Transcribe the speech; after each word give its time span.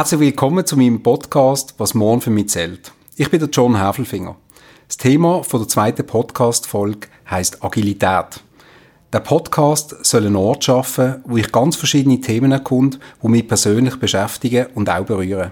Herzlich 0.00 0.20
willkommen 0.20 0.64
zu 0.64 0.78
meinem 0.78 1.02
Podcast 1.02 1.74
«Was 1.76 1.92
morgen 1.92 2.22
für 2.22 2.30
mich 2.30 2.48
zählt». 2.48 2.90
Ich 3.16 3.28
bin 3.28 3.38
der 3.38 3.50
John 3.50 3.84
Häfelfinger. 3.84 4.34
Das 4.88 4.96
Thema 4.96 5.44
von 5.44 5.60
der 5.60 5.68
zweiten 5.68 6.06
Podcast-Folge 6.06 7.08
heisst 7.30 7.62
Agilität. 7.62 8.40
Der 9.12 9.20
Podcast 9.20 9.94
soll 10.00 10.24
einen 10.24 10.36
Ort 10.36 10.64
schaffen, 10.64 11.16
wo 11.26 11.36
ich 11.36 11.52
ganz 11.52 11.76
verschiedene 11.76 12.18
Themen 12.18 12.50
erkunde, 12.50 12.96
die 13.22 13.28
mich 13.28 13.46
persönlich 13.46 13.96
beschäftigen 13.96 14.68
und 14.74 14.88
auch 14.88 15.04
berühren. 15.04 15.50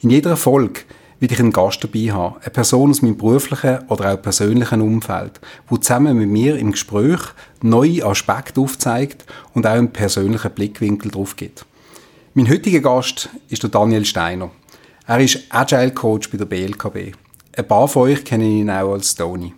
In 0.00 0.10
jeder 0.10 0.36
Folge 0.36 0.80
will 1.18 1.32
ich 1.32 1.40
einen 1.40 1.50
Gast 1.50 1.82
dabei 1.82 2.12
haben, 2.12 2.36
eine 2.42 2.50
Person 2.50 2.90
aus 2.90 3.00
meinem 3.00 3.16
beruflichen 3.16 3.88
oder 3.88 4.12
auch 4.12 4.20
persönlichen 4.20 4.82
Umfeld, 4.82 5.40
wo 5.66 5.78
zusammen 5.78 6.18
mit 6.18 6.28
mir 6.28 6.58
im 6.58 6.72
Gespräch 6.72 7.22
neue 7.62 8.04
Aspekte 8.04 8.60
aufzeigt 8.60 9.24
und 9.54 9.66
auch 9.66 9.70
einen 9.70 9.94
persönlichen 9.94 10.50
Blickwinkel 10.50 11.10
drauf 11.10 11.36
gibt. 11.36 11.64
Mein 12.38 12.50
heutiger 12.50 12.78
Gast 12.78 13.30
ist 13.48 13.64
der 13.64 13.70
Daniel 13.70 14.04
Steiner. 14.04 14.52
Er 15.08 15.18
ist 15.18 15.40
Agile 15.48 15.90
Coach 15.90 16.30
bei 16.30 16.38
der 16.38 16.44
BLKB. 16.44 17.16
Ein 17.56 17.66
paar 17.66 17.88
von 17.88 18.02
euch 18.02 18.24
kennen 18.24 18.60
ihn 18.60 18.70
auch 18.70 18.92
als 18.92 19.16
Tony. 19.16 19.52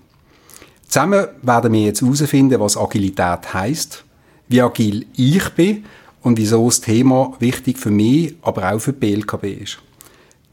Zusammen 0.89 1.27
werden 1.43 1.75
wir 1.75 1.83
jetzt 1.83 2.01
herausfinden, 2.01 2.59
was 2.59 2.79
Agilität 2.79 3.53
heißt, 3.53 4.03
wie 4.49 4.63
agil 4.63 5.05
ich 5.15 5.47
bin 5.51 5.85
und 6.23 6.39
wieso 6.39 6.65
das 6.65 6.81
Thema 6.81 7.35
wichtig 7.39 7.77
für 7.77 7.91
mich, 7.91 8.35
aber 8.41 8.73
auch 8.73 8.79
für 8.79 8.95
die 8.95 9.15
BLKB 9.15 9.45
ist. 9.63 9.79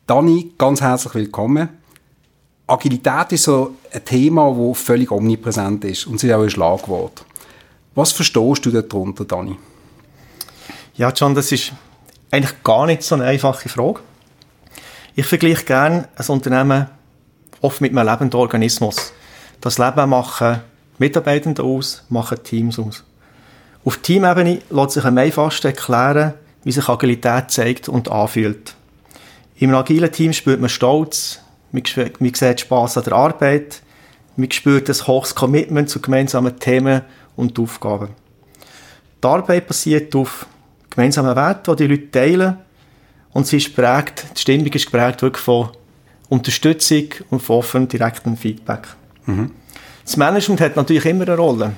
Dani, 0.06 0.52
ganz 0.58 0.82
herzlich 0.82 1.16
willkommen. 1.16 1.70
Agilität 2.68 3.32
ist 3.32 3.44
so 3.44 3.76
ein 3.90 4.04
Thema, 4.04 4.54
das 4.54 4.82
völlig 4.82 5.12
omnipräsent 5.12 5.86
ist 5.86 6.06
und 6.06 6.16
es 6.16 6.26
ist 6.26 6.34
auch 6.34 6.44
ein 6.44 6.50
Schlagwort. 6.50 7.24
Was 7.96 8.12
verstehst 8.12 8.66
du 8.66 8.72
darunter, 8.72 9.24
Dani? 9.24 9.56
Ja, 10.98 11.10
John, 11.12 11.34
das 11.34 11.54
ist 11.54 11.72
eigentlich 12.32 12.64
gar 12.64 12.86
nicht 12.86 13.04
so 13.04 13.16
eine 13.16 13.26
einfache 13.26 13.70
Frage. 13.70 14.02
Ich 15.16 15.26
vergleiche 15.26 15.66
gerne 15.66 16.08
ein 16.16 16.26
Unternehmen 16.28 16.88
oft 17.62 17.82
mit 17.82 17.92
einem 17.92 18.08
lebenden 18.08 18.40
Organismus. 18.40 19.14
Das 19.62 19.78
Leben 19.78 20.10
machen 20.10 20.62
Mitarbeitende 21.00 21.64
aus, 21.64 22.04
machen 22.10 22.44
Teams 22.44 22.80
aus. 22.80 23.04
Auf 23.84 23.98
Teamebene 23.98 24.62
lässt 24.70 24.92
sich 24.92 25.06
am 25.06 25.18
einfachsten 25.18 25.68
erklären, 25.68 26.34
wie 26.64 26.72
sich 26.72 26.90
Agilität 26.90 27.52
zeigt 27.52 27.88
und 27.88 28.12
anfühlt. 28.12 28.76
Im 29.60 29.74
agilen 29.74 30.12
Team 30.12 30.34
spürt 30.34 30.60
man 30.60 30.70
Stolz, 30.70 31.40
man 31.72 31.84
sieht 31.86 32.60
Spass 32.60 32.98
an 32.98 33.04
der 33.06 33.14
Arbeit, 33.14 33.82
man 34.36 34.52
spürt 34.52 34.90
ein 34.90 35.08
hohes 35.08 35.34
Commitment 35.34 35.90
zu 35.90 36.02
gemeinsamen 36.02 36.60
Themen 36.60 37.02
und 37.36 37.58
Aufgaben. 37.58 38.10
Die 39.24 39.28
Arbeit 39.28 39.68
basiert 39.68 40.16
auf 40.16 40.46
gemeinsamen 40.98 41.36
Werten, 41.36 41.76
die 41.76 41.88
die 41.88 41.94
Leute 41.94 42.12
teilen. 42.12 42.58
Und 43.32 43.46
sie 43.46 43.58
ist 43.58 43.76
geprägt, 43.76 44.26
die 44.36 44.42
Stimmung 44.42 44.66
ist 44.66 44.92
geprägt 44.92 45.22
wirklich 45.22 45.44
von 45.44 45.70
Unterstützung 46.28 47.06
und 47.30 47.42
von 47.42 47.58
offenem, 47.58 47.88
direktem 47.88 48.36
Feedback. 48.36 48.88
Mhm. 49.28 49.52
Das 50.04 50.18
Management 50.18 50.60
hat 50.60 50.76
natürlich 50.76 51.06
immer 51.06 51.28
eine 51.28 51.38
Rolle. 51.38 51.74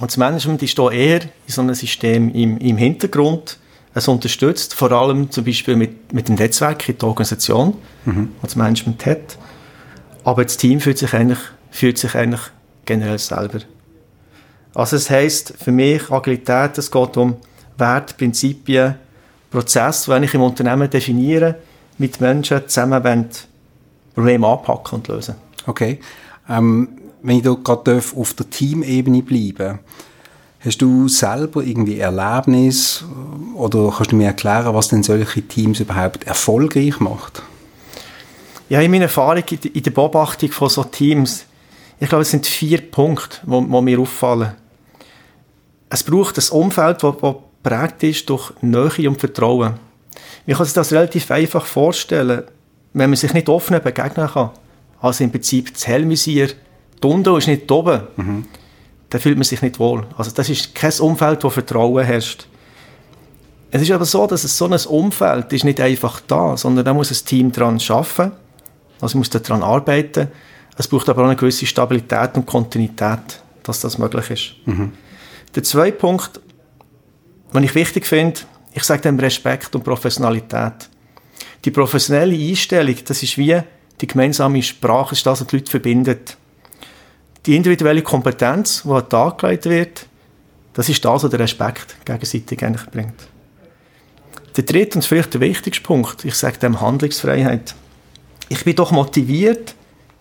Und 0.00 0.10
das 0.10 0.16
Management 0.16 0.62
ist 0.62 0.78
hier 0.78 0.90
eher 0.90 1.20
in 1.22 1.30
so 1.48 1.60
einem 1.60 1.74
System 1.74 2.32
im, 2.32 2.56
im 2.56 2.76
Hintergrund. 2.78 3.58
Es 3.92 4.08
unterstützt 4.08 4.74
vor 4.74 4.90
allem 4.90 5.30
zum 5.30 5.44
Beispiel 5.44 5.76
mit, 5.76 6.12
mit 6.14 6.28
dem 6.28 6.36
Netzwerk 6.36 6.88
in 6.88 6.96
der 6.96 7.08
Organisation, 7.08 7.76
mhm. 8.06 8.30
das 8.40 8.52
das 8.52 8.56
Management 8.56 9.04
hat. 9.04 9.38
Aber 10.24 10.44
das 10.44 10.56
Team 10.56 10.80
fühlt 10.80 10.98
sich 10.98 11.12
eigentlich, 11.12 11.40
fühlt 11.70 11.98
sich 11.98 12.14
eigentlich 12.14 12.42
generell 12.86 13.18
selber. 13.18 13.58
Also 14.74 14.96
es 14.96 15.10
heisst 15.10 15.54
für 15.58 15.72
mich 15.72 16.10
Agilität, 16.10 16.78
es 16.78 16.90
geht 16.90 17.16
um 17.16 17.36
Werte, 17.78 18.14
Prinzipien, 18.14 18.96
Prozesse, 19.50 20.18
die 20.18 20.24
ich 20.24 20.34
im 20.34 20.42
Unternehmen 20.42 20.88
definiere, 20.90 21.56
mit 21.98 22.20
Menschen 22.20 22.68
zusammen 22.68 23.28
Probleme 24.14 24.46
anpacken 24.46 24.98
und 24.98 25.08
lösen. 25.08 25.34
Okay. 25.66 26.00
Ähm, 26.48 26.88
wenn 27.22 27.38
ich 27.38 27.42
da 27.42 27.56
gerade 27.62 28.00
auf 28.14 28.34
der 28.34 28.48
Teamebene 28.48 29.22
bleiben 29.22 29.80
Hast 30.66 30.82
du 30.82 31.06
selber 31.06 31.62
irgendwie 31.62 32.00
Erlebnis 32.00 33.04
oder 33.54 33.92
kannst 33.96 34.10
du 34.10 34.16
mir 34.16 34.26
erklären, 34.26 34.74
was 34.74 34.88
denn 34.88 35.04
solche 35.04 35.42
Teams 35.42 35.78
überhaupt 35.78 36.24
erfolgreich 36.24 36.98
macht? 36.98 37.40
Ja, 38.68 38.80
in 38.80 38.90
meiner 38.90 39.04
Erfahrung 39.04 39.44
in 39.48 39.82
der 39.82 39.90
Beobachtung 39.92 40.50
von 40.50 40.68
so 40.68 40.82
Teams, 40.82 41.44
ich 42.00 42.08
glaube, 42.08 42.22
es 42.22 42.32
sind 42.32 42.48
vier 42.48 42.80
Punkte, 42.80 43.38
die 43.46 43.80
mir 43.80 44.00
auffallen. 44.00 44.54
Es 45.88 46.02
braucht 46.02 46.36
ein 46.36 46.58
Umfeld, 46.58 47.00
das 47.00 47.14
geprägt 47.66 48.02
ist 48.02 48.30
durch 48.30 48.52
Nähe 48.60 49.08
und 49.08 49.18
Vertrauen. 49.18 49.74
Man 50.46 50.56
kann 50.56 50.64
sich 50.64 50.74
das 50.74 50.92
relativ 50.92 51.30
einfach 51.30 51.66
vorstellen, 51.66 52.44
wenn 52.92 53.10
man 53.10 53.16
sich 53.16 53.34
nicht 53.34 53.48
offen 53.48 53.80
begegnen 53.82 54.28
kann. 54.28 54.50
Also 55.00 55.24
im 55.24 55.30
Prinzip 55.30 55.72
das 55.72 55.86
Helmvisier, 55.86 56.48
die 57.02 57.06
unten 57.06 57.36
ist 57.36 57.48
nicht 57.48 57.70
oben, 57.70 58.02
mhm. 58.16 58.44
dann 59.10 59.20
fühlt 59.20 59.36
man 59.36 59.44
sich 59.44 59.60
nicht 59.62 59.78
wohl. 59.78 60.06
Also 60.16 60.30
das 60.30 60.48
ist 60.48 60.74
kein 60.74 60.92
Umfeld, 61.00 61.44
wo 61.44 61.50
Vertrauen 61.50 62.04
herrscht. 62.04 62.46
Es 63.70 63.82
ist 63.82 63.90
aber 63.90 64.04
so, 64.04 64.26
dass 64.26 64.44
es 64.44 64.56
so 64.56 64.66
ein 64.66 64.80
Umfeld 64.86 65.52
ist 65.52 65.64
nicht 65.64 65.80
einfach 65.80 66.20
da, 66.20 66.56
sondern 66.56 66.84
da 66.84 66.94
muss 66.94 67.10
ein 67.10 67.26
Team 67.26 67.52
daran 67.52 67.80
arbeiten, 67.88 68.32
also 69.00 69.18
muss 69.18 69.28
daran 69.28 69.62
arbeiten. 69.62 70.28
Es 70.78 70.88
braucht 70.88 71.08
aber 71.08 71.22
auch 71.22 71.26
eine 71.26 71.36
gewisse 71.36 71.66
Stabilität 71.66 72.30
und 72.34 72.46
Kontinuität, 72.46 73.42
dass 73.64 73.80
das 73.80 73.98
möglich 73.98 74.30
ist. 74.30 74.54
Mhm. 74.66 74.92
Der 75.54 75.62
zweite 75.62 75.96
Punkt, 75.96 76.40
was 77.52 77.64
ich 77.64 77.74
wichtig 77.74 78.06
finde, 78.06 78.40
ich 78.72 78.82
sage 78.82 79.02
dem 79.02 79.18
Respekt 79.18 79.74
und 79.74 79.84
Professionalität. 79.84 80.88
Die 81.64 81.70
professionelle 81.70 82.36
Einstellung, 82.36 82.96
das 83.04 83.22
ist 83.22 83.38
wie 83.38 83.58
die 84.00 84.06
gemeinsame 84.06 84.62
Sprache, 84.62 85.14
ist 85.14 85.26
das, 85.26 85.40
was 85.40 85.46
die 85.46 85.56
Leute 85.56 85.70
verbindet. 85.70 86.36
Die 87.46 87.56
individuelle 87.56 88.02
Kompetenz, 88.02 88.82
die 88.82 88.90
an 88.90 89.00
den 89.00 89.08
Tag 89.08 89.38
gelegt 89.38 89.64
wird, 89.66 90.06
das 90.74 90.88
ist 90.88 91.04
das, 91.04 91.22
was 91.22 91.30
der 91.30 91.40
Respekt 91.40 91.96
gegenseitig 92.04 92.62
eigentlich 92.62 92.86
bringt. 92.90 93.28
Der 94.56 94.64
dritte 94.64 94.98
und 94.98 95.04
vielleicht 95.04 95.34
der 95.34 95.40
wichtigste 95.40 95.82
Punkt, 95.82 96.24
ich 96.24 96.34
sage 96.34 96.58
dem 96.58 96.80
Handlungsfreiheit. 96.80 97.74
Ich 98.48 98.64
bin 98.64 98.76
doch 98.76 98.90
motiviert, 98.90 99.74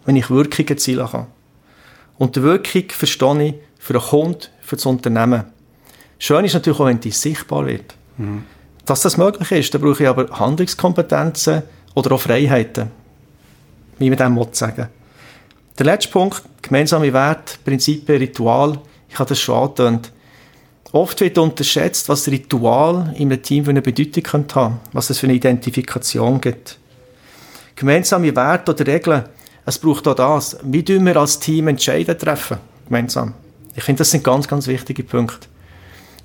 wenn 0.06 0.16
ich 0.16 0.30
Wirkung 0.30 0.68
erzielen 0.68 1.08
kann. 1.08 1.28
Und 2.18 2.36
die 2.36 2.42
Wirkung 2.42 2.84
verstehe 2.90 3.44
ich 3.44 3.56
für 3.80 3.94
den 3.94 4.02
Kunden, 4.02 4.48
für 4.62 4.76
das 4.76 4.86
Unternehmen. 4.86 5.46
Schön 6.20 6.46
ist 6.46 6.54
natürlich 6.54 6.80
auch, 6.80 6.86
wenn 6.86 7.00
die 7.00 7.12
sichtbar 7.12 7.66
wird. 7.66 7.96
Mhm. 8.18 8.44
Dass 8.86 9.02
das 9.02 9.18
möglich 9.18 9.52
ist, 9.52 9.74
da 9.74 9.78
brauche 9.78 10.04
ich 10.04 10.10
aber 10.10 10.30
Handlungskompetenzen 10.40 11.64
oder 11.96 12.12
auch 12.14 12.22
Freiheiten. 12.22 12.92
Wie 13.98 14.10
man 14.10 14.18
dem 14.18 14.48
sagen 14.52 14.90
Der 15.78 15.86
letzte 15.86 16.12
Punkt, 16.12 16.44
gemeinsame 16.62 17.12
Werte, 17.12 17.56
Prinzipien, 17.64 18.20
Ritual. 18.20 18.80
Ich 19.10 19.18
habe 19.18 19.30
das 19.30 19.40
schon 19.40 19.56
angetönt. 19.56 20.12
Oft 20.92 21.20
wird 21.20 21.38
unterschätzt, 21.38 22.08
was 22.08 22.28
Ritual 22.28 23.14
in 23.18 23.30
einem 23.30 23.42
Team 23.42 23.66
für 23.66 23.72
eine 23.72 23.82
Bedeutung 23.82 24.24
haben 24.28 24.48
könnte, 24.48 24.72
was 24.94 25.10
es 25.10 25.20
für 25.20 25.28
eine 25.28 25.34
Identifikation 25.34 26.40
gibt. 26.40 26.78
Gemeinsame 27.76 28.34
Werte 28.34 28.72
oder 28.72 28.88
Regeln, 28.88 29.26
es 29.66 29.78
braucht 29.78 30.08
auch 30.08 30.16
das. 30.16 30.58
Wie 30.64 30.86
tun 30.86 31.06
wir 31.06 31.18
als 31.18 31.40
Team 31.40 31.68
Entscheidungen 31.68 32.18
treffen? 32.18 32.60
Gemeinsam. 32.86 33.34
Ich 33.76 33.84
finde, 33.84 34.00
das 34.00 34.12
sind 34.12 34.24
ganz, 34.24 34.48
ganz 34.48 34.68
wichtige 34.68 35.04
Punkte. 35.04 35.48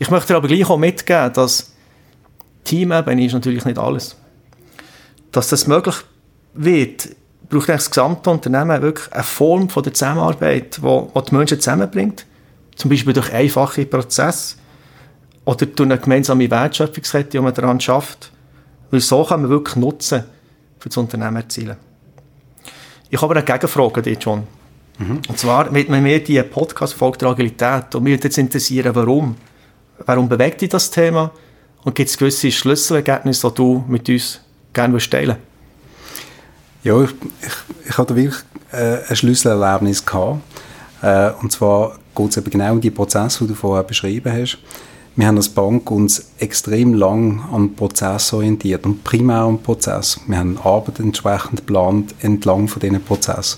Ich 0.00 0.10
möchte 0.10 0.34
aber 0.34 0.48
gleich 0.48 0.68
auch 0.68 0.78
mitgeben, 0.78 1.30
dass 1.34 1.72
Teamebene 2.64 3.26
ist 3.26 3.34
natürlich 3.34 3.66
nicht 3.66 3.78
alles. 3.78 4.16
Dass 5.30 5.48
das 5.48 5.66
möglich 5.66 5.94
wird, 6.54 7.10
braucht 7.50 7.68
das 7.68 7.90
gesamte 7.90 8.30
Unternehmen 8.30 8.80
wirklich 8.80 9.12
eine 9.12 9.22
Form 9.22 9.68
von 9.68 9.82
der 9.82 9.92
Zusammenarbeit, 9.92 10.78
die, 10.78 10.80
die 10.80 11.34
Menschen 11.34 11.60
zusammenbringt. 11.60 12.24
Zum 12.76 12.88
Beispiel 12.88 13.12
durch 13.12 13.30
einfache 13.30 13.84
Prozesse 13.84 14.56
oder 15.44 15.66
durch 15.66 15.86
eine 15.86 15.98
gemeinsame 15.98 16.50
Wertschöpfungskette, 16.50 17.32
die 17.32 17.41
man 17.41 17.53
daran 17.53 17.78
schafft. 17.78 18.32
Weil 18.91 19.00
so 19.00 19.22
kann 19.22 19.42
man 19.42 19.50
wirklich 19.50 19.76
Nutzen 19.76 20.24
für 20.78 20.88
das 20.88 20.96
Unternehmen 20.96 21.36
erzielen. 21.36 21.76
Ich 23.10 23.20
habe 23.20 23.34
eine 23.34 23.44
Gegenfrage 23.44 24.00
dich, 24.00 24.16
John. 24.18 24.46
Mhm. 24.96 25.20
Und 25.28 25.38
zwar, 25.38 25.70
wenn 25.74 26.04
wir 26.04 26.24
die 26.24 26.42
Podcast-Folge 26.42 27.18
der 27.18 27.28
Agilität 27.28 27.94
und 27.94 28.04
mich 28.04 28.24
jetzt 28.24 28.38
interessieren, 28.38 28.94
warum 28.94 29.36
Warum 30.06 30.28
bewegt 30.28 30.60
dich 30.60 30.68
das 30.68 30.91
Thema? 30.91 31.30
Und 31.84 31.94
gibt 31.94 32.10
es 32.10 32.18
gewisse 32.18 32.50
Schlüsselergebnisse, 32.50 33.48
die 33.48 33.54
du 33.54 33.84
mit 33.88 34.08
uns 34.08 34.41
gerne 34.72 34.98
teilen 34.98 35.36
Ja, 36.82 37.02
ich, 37.02 37.10
ich, 37.10 37.88
ich 37.88 37.98
hatte 37.98 38.14
wirklich 38.16 38.41
äh, 38.72 38.98
ein 39.08 39.16
Schlüsselerlebnis 39.16 40.04
gehabt. 40.04 40.41
Äh, 41.02 41.30
und 41.41 41.52
zwar 41.52 41.98
geht 42.14 42.30
es 42.30 42.36
eben 42.36 42.50
genau 42.50 42.72
um 42.72 42.80
die 42.80 42.91
Prozesse, 42.91 43.44
die 43.44 43.48
du 43.48 43.54
vorher 43.54 43.84
beschrieben 43.84 44.32
hast. 44.32 44.58
Wir 45.16 45.26
haben 45.26 45.36
als 45.36 45.48
Bank 45.48 45.91
uns 45.91 46.30
extrem 46.38 46.94
lang 46.94 47.42
am 47.53 47.74
Prozess 47.74 48.32
orientiert 48.32 48.86
und 48.86 49.03
primär 49.03 49.41
am 49.41 49.60
Prozess. 49.60 50.20
Wir 50.26 50.38
haben 50.38 50.58
Arbeit 50.62 51.00
entsprechend 51.00 51.56
geplant 51.56 52.14
entlang 52.20 52.68
von 52.68 52.80
diesen 52.80 53.03
Prozess. 53.03 53.56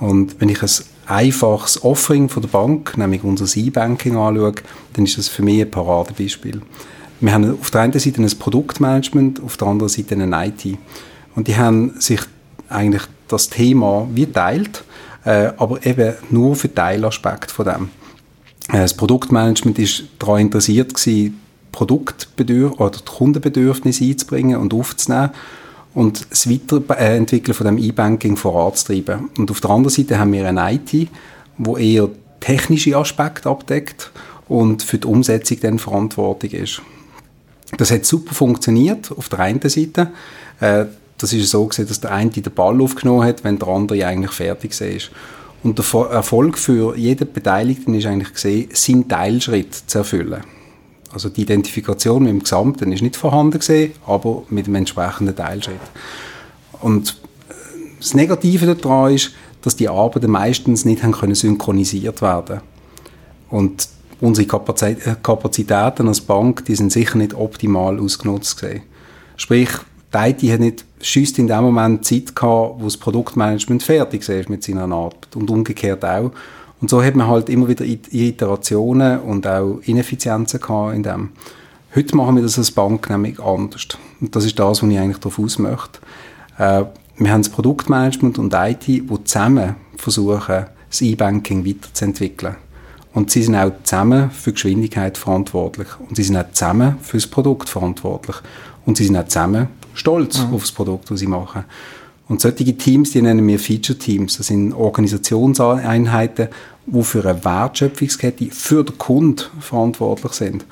Und 0.00 0.40
wenn 0.40 0.48
ich 0.48 0.62
ein 0.62 0.70
einfaches 1.08 1.82
Offering 1.82 2.28
von 2.28 2.42
der 2.42 2.48
Bank, 2.48 2.96
nämlich 2.96 3.24
unser 3.24 3.44
E-Banking 3.56 4.16
anschaue, 4.16 4.54
dann 4.92 5.04
ist 5.04 5.18
das 5.18 5.28
für 5.28 5.42
mich 5.42 5.62
ein 5.62 5.70
Paradebeispiel. 5.70 6.62
wir 7.20 7.32
haben 7.32 7.58
auf 7.58 7.70
der 7.70 7.80
einen 7.80 7.98
Seite 7.98 8.22
ein 8.22 8.38
Produktmanagement, 8.38 9.42
auf 9.42 9.56
der 9.56 9.68
anderen 9.68 9.88
Seite 9.88 10.14
eine 10.14 10.46
IT. 10.46 10.78
Und 11.34 11.48
die 11.48 11.56
haben 11.56 12.00
sich 12.00 12.20
eigentlich 12.68 13.02
das 13.28 13.48
Thema 13.48 14.08
wie 14.12 14.26
teilt, 14.26 14.84
äh, 15.24 15.50
aber 15.56 15.84
eben 15.84 16.14
nur 16.30 16.56
für 16.56 16.72
Teilaspekt 16.72 17.50
von 17.50 17.66
dem. 17.66 17.90
Äh, 18.68 18.82
das 18.82 18.94
Produktmanagement 18.94 19.78
ist 19.78 20.04
daran 20.18 20.40
interessiert 20.40 20.94
gewesen, 20.94 21.40
Produktbedürf 21.72 22.78
oder 22.80 22.98
Kundenbedürfnisse 23.04 24.04
einzubringen 24.04 24.58
und 24.58 24.74
aufzunehmen 24.74 25.30
und 25.94 26.30
das 26.30 26.48
Weiterentwickeln 26.50 27.54
von 27.54 27.66
dem 27.66 27.78
E-Banking 27.78 28.36
voranzutreiben. 28.36 29.30
Und 29.38 29.50
auf 29.50 29.60
der 29.60 29.70
anderen 29.70 29.94
Seite 29.94 30.18
haben 30.18 30.32
wir 30.32 30.46
eine 30.46 30.74
IT, 30.74 31.08
wo 31.56 31.76
eher 31.76 32.08
technische 32.40 32.96
Aspekte 32.96 33.48
abdeckt 33.48 34.10
und 34.48 34.82
für 34.82 34.98
die 34.98 35.06
Umsetzung 35.06 35.58
dann 35.60 35.78
verantwortlich 35.78 36.54
ist. 36.54 36.82
Das 37.76 37.90
hat 37.90 38.04
super 38.06 38.34
funktioniert 38.34 39.12
auf 39.12 39.28
der 39.28 39.40
einen 39.40 39.60
Seite. 39.68 40.12
Äh, 40.60 40.86
das 41.18 41.32
ist 41.32 41.50
so 41.50 41.66
gesehen, 41.66 41.88
dass 41.88 42.00
der 42.00 42.12
eine 42.12 42.30
den 42.30 42.54
Ball 42.54 42.80
aufgenommen 42.80 43.24
hat, 43.24 43.44
wenn 43.44 43.58
der 43.58 43.68
andere 43.68 44.06
eigentlich 44.06 44.32
fertig 44.32 44.80
ist. 44.80 45.10
Und 45.62 45.78
der 45.78 46.10
Erfolg 46.10 46.56
für 46.56 46.96
jeden 46.96 47.32
Beteiligten 47.32 47.94
ist 47.94 48.06
eigentlich 48.06 48.32
gesehen, 48.32 48.68
seinen 48.72 49.08
Teilschritt 49.08 49.74
zu 49.74 49.98
erfüllen. 49.98 50.44
Also 51.18 51.30
die 51.30 51.42
Identifikation 51.42 52.22
mit 52.22 52.30
dem 52.30 52.38
Gesamten 52.44 52.92
ist 52.92 53.02
nicht 53.02 53.16
vorhanden 53.16 53.58
gesehen, 53.58 53.92
aber 54.06 54.44
mit 54.50 54.68
dem 54.68 54.76
entsprechenden 54.76 55.34
Teilschritt. 55.34 55.80
Und 56.80 57.20
äh, 57.48 57.54
das 57.98 58.14
Negative 58.14 58.76
daran 58.76 59.12
ist, 59.12 59.32
dass 59.62 59.74
die 59.74 59.88
Arbeiten 59.88 60.30
meistens 60.30 60.84
nicht 60.84 61.02
haben 61.02 61.10
können 61.10 61.34
synchronisiert 61.34 62.22
werden. 62.22 62.60
Und 63.50 63.88
unsere 64.20 64.46
äh, 64.46 65.16
Kapazitäten 65.20 66.06
als 66.06 66.20
Bank, 66.20 66.64
die 66.66 66.76
sind 66.76 66.92
sicher 66.92 67.18
nicht 67.18 67.34
optimal 67.34 67.98
ausgenutzt 67.98 68.60
gesehen. 68.60 68.82
Sprich, 69.36 69.70
die 70.14 70.18
IT 70.18 70.52
hat 70.52 70.60
nicht 70.60 70.84
schüsst 71.00 71.40
in 71.40 71.48
dem 71.48 71.62
Moment 71.62 72.04
Zeit 72.04 72.36
gehabt, 72.36 72.76
wo 72.78 72.84
das 72.84 72.96
Produktmanagement 72.96 73.82
fertig 73.82 74.28
ist 74.28 74.48
mit 74.48 74.62
seiner 74.62 74.84
Arbeit 74.94 75.34
und 75.34 75.50
umgekehrt 75.50 76.04
auch. 76.04 76.30
Und 76.80 76.90
so 76.90 77.02
hat 77.02 77.16
man 77.16 77.26
halt 77.26 77.48
immer 77.48 77.68
wieder 77.68 77.84
Iterationen 77.84 79.20
und 79.20 79.46
auch 79.46 79.80
Ineffizienzen 79.84 80.60
gehabt 80.60 80.94
in 80.94 81.02
dem. 81.02 81.30
Heute 81.94 82.16
machen 82.16 82.36
wir 82.36 82.42
das 82.42 82.58
als 82.58 82.70
Bank 82.70 83.08
nämlich 83.10 83.40
anders. 83.40 83.88
Und 84.20 84.36
das 84.36 84.44
ist 84.44 84.58
das, 84.58 84.82
was 84.82 84.90
ich 84.90 84.98
eigentlich 84.98 85.18
darauf 85.18 85.38
aus 85.38 85.58
möchte. 85.58 85.98
Äh, 86.58 86.84
wir 87.16 87.32
haben 87.32 87.42
das 87.42 87.50
Produktmanagement 87.50 88.38
und 88.38 88.54
IT, 88.54 88.86
die 88.86 89.24
zusammen 89.24 89.74
versuchen, 89.96 90.66
das 90.88 91.02
E-Banking 91.02 91.66
weiterzuentwickeln. 91.66 92.56
Und 93.12 93.30
sie 93.30 93.42
sind 93.42 93.56
auch 93.56 93.72
zusammen 93.82 94.30
für 94.30 94.52
Geschwindigkeit 94.52 95.18
verantwortlich. 95.18 95.88
Und 95.98 96.14
sie 96.14 96.22
sind 96.22 96.36
auch 96.36 96.50
zusammen 96.52 96.96
für 97.02 97.16
das 97.16 97.26
Produkt 97.26 97.68
verantwortlich. 97.68 98.36
Und 98.86 98.96
sie 98.96 99.06
sind 99.06 99.16
auch 99.16 99.26
zusammen 99.26 99.68
stolz 99.94 100.38
mhm. 100.38 100.54
auf 100.54 100.60
das 100.60 100.72
Produkt, 100.72 101.10
das 101.10 101.18
sie 101.18 101.26
machen. 101.26 101.64
Und 102.28 102.42
solche 102.42 102.76
Teams, 102.76 103.12
die 103.12 103.22
nennen 103.22 103.46
wir 103.46 103.58
Feature 103.58 103.98
Teams. 103.98 104.36
Das 104.36 104.48
sind 104.48 104.74
Organisationseinheiten, 104.74 106.48
die 106.86 107.02
für 107.02 107.26
eine 107.26 107.42
Wertschöpfungskette 107.44 108.50
für 108.50 108.84
den 108.84 108.98
Kunden 108.98 109.44
verantwortlich 109.60 110.32
sind 110.32 110.66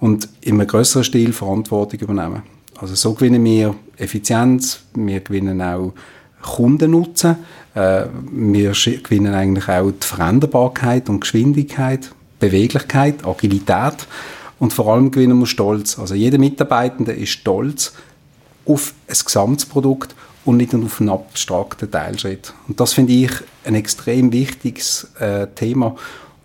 und 0.00 0.28
in 0.40 0.54
einem 0.54 0.66
größeren 0.66 1.04
Stil 1.04 1.32
Verantwortung 1.32 2.00
übernehmen. 2.00 2.42
Also 2.78 2.94
so 2.94 3.14
gewinnen 3.14 3.42
wir 3.44 3.74
Effizienz, 3.96 4.80
wir 4.94 5.20
gewinnen 5.20 5.62
auch 5.62 5.92
Kundennutzen, 6.42 7.36
äh, 7.74 8.06
wir 8.30 8.72
gewinnen 8.72 9.34
eigentlich 9.34 9.68
auch 9.68 9.90
die 9.90 10.06
Veränderbarkeit 10.06 11.08
und 11.08 11.20
Geschwindigkeit, 11.20 12.10
Beweglichkeit, 12.38 13.26
Agilität 13.26 14.06
und 14.58 14.72
vor 14.72 14.92
allem 14.92 15.10
gewinnen 15.10 15.38
wir 15.38 15.46
Stolz. 15.46 15.98
Also 15.98 16.14
jeder 16.14 16.38
Mitarbeitende 16.38 17.12
ist 17.12 17.30
stolz 17.30 17.94
auf 18.66 18.92
ein 19.08 19.16
Gesamtprodukt 19.24 20.14
und 20.46 20.56
nicht 20.56 20.72
nur 20.72 20.84
auf 20.84 21.00
einen 21.00 21.10
abstrakten 21.10 21.90
Teilschritt. 21.90 22.54
Und 22.68 22.80
das 22.80 22.92
finde 22.92 23.12
ich 23.12 23.30
ein 23.64 23.74
extrem 23.74 24.32
wichtiges 24.32 25.10
äh, 25.18 25.48
Thema. 25.48 25.96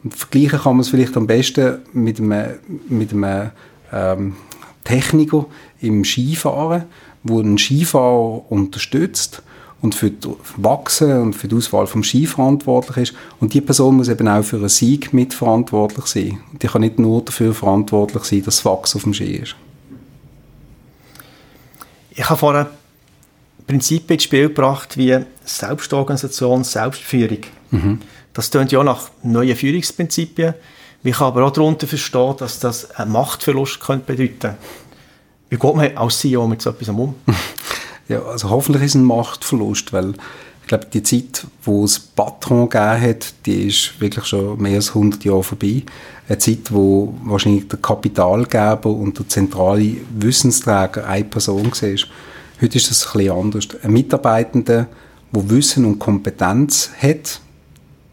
Und 0.03 0.15
vergleichen 0.15 0.59
kann 0.59 0.73
man 0.73 0.81
es 0.81 0.89
vielleicht 0.89 1.15
am 1.15 1.27
besten 1.27 1.79
mit 1.93 2.19
einem, 2.19 2.59
mit 2.89 3.13
einem 3.13 3.51
ähm, 3.93 4.35
Techniker 4.83 5.45
im 5.79 6.03
Skifahren, 6.03 6.85
wo 7.23 7.39
ein 7.39 7.59
Skifahrer 7.59 8.51
unterstützt 8.51 9.43
und 9.81 9.93
für 9.93 10.09
das 10.09 10.31
Wachsen 10.57 11.21
und 11.21 11.33
für 11.33 11.47
die 11.47 11.55
Auswahl 11.55 11.85
vom 11.85 12.03
Ski 12.03 12.25
verantwortlich 12.25 13.09
ist. 13.09 13.13
Und 13.39 13.53
die 13.53 13.61
Person 13.61 13.97
muss 13.97 14.09
eben 14.09 14.27
auch 14.27 14.43
für 14.43 14.57
einen 14.57 14.69
Sieg 14.69 15.13
mitverantwortlich 15.13 16.05
sein. 16.05 16.39
Die 16.61 16.67
kann 16.67 16.81
nicht 16.81 16.97
nur 16.97 17.23
dafür 17.23 17.53
verantwortlich 17.53 18.23
sein, 18.23 18.43
dass 18.43 18.57
das 18.57 18.65
Wachsen 18.65 18.97
auf 18.97 19.03
dem 19.03 19.13
Ski 19.13 19.35
ist. 19.35 19.55
Ich 22.11 22.29
habe 22.29 22.39
vorher 22.39 22.69
Prinzipien 23.71 24.15
ins 24.15 24.23
Spiel 24.23 24.49
gebracht 24.49 24.97
wie 24.97 25.17
Selbstorganisation, 25.45 26.65
Selbstführung. 26.65 27.37
Mhm. 27.71 27.99
Das 28.33 28.49
tönt 28.49 28.73
ja 28.73 28.83
nach 28.83 29.11
neuen 29.23 29.55
Führungsprinzipien. 29.55 30.55
Ich 31.03 31.15
kann 31.15 31.27
aber 31.27 31.45
auch 31.45 31.51
darunter 31.51 31.87
verstehen, 31.87 32.35
dass 32.37 32.59
das 32.59 32.91
einen 32.91 33.13
Machtverlust 33.13 33.79
könnte 33.79 34.13
bedeuten 34.13 34.57
Wie 35.49 35.55
geht 35.55 35.75
man 35.75 35.95
als 35.95 36.19
CEO 36.19 36.47
mit 36.47 36.61
so 36.61 36.71
etwas 36.71 36.89
um? 36.89 37.15
Ja, 38.09 38.23
also 38.23 38.49
hoffentlich 38.49 38.83
ist 38.83 38.91
es 38.91 38.95
ein 38.95 39.05
Machtverlust, 39.05 39.93
weil 39.93 40.15
ich 40.61 40.67
glaube, 40.67 40.87
die 40.91 41.01
Zeit, 41.01 41.47
wo 41.63 41.85
es 41.85 41.97
Patron 41.97 42.67
gegeben 42.67 43.01
hat, 43.01 43.33
die 43.45 43.67
ist 43.67 44.01
wirklich 44.01 44.25
schon 44.25 44.61
mehr 44.61 44.75
als 44.75 44.89
100 44.89 45.23
Jahre 45.23 45.43
vorbei. 45.43 45.83
Eine 46.27 46.37
Zeit, 46.39 46.73
wo 46.73 47.13
wahrscheinlich 47.23 47.69
der 47.69 47.79
Kapitalgeber 47.79 48.89
und 48.89 49.17
der 49.17 49.29
zentrale 49.29 49.95
Wissensträger 50.13 51.07
eine 51.07 51.23
Person 51.23 51.71
war. 51.71 52.07
Heute 52.61 52.77
ist 52.77 52.91
das 52.91 53.07
ein 53.07 53.17
bisschen 53.17 53.35
anders. 53.35 53.67
Ein 53.81 53.91
Mitarbeitender, 53.91 54.87
der 55.31 55.49
Wissen 55.49 55.83
und 55.83 55.97
Kompetenz 55.97 56.91
hat, 57.01 57.41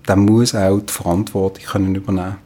der 0.08 0.16
muss 0.16 0.54
auch 0.54 0.80
die 0.80 0.90
Verantwortung 0.90 1.64
können 1.66 1.94
übernehmen 1.94 2.38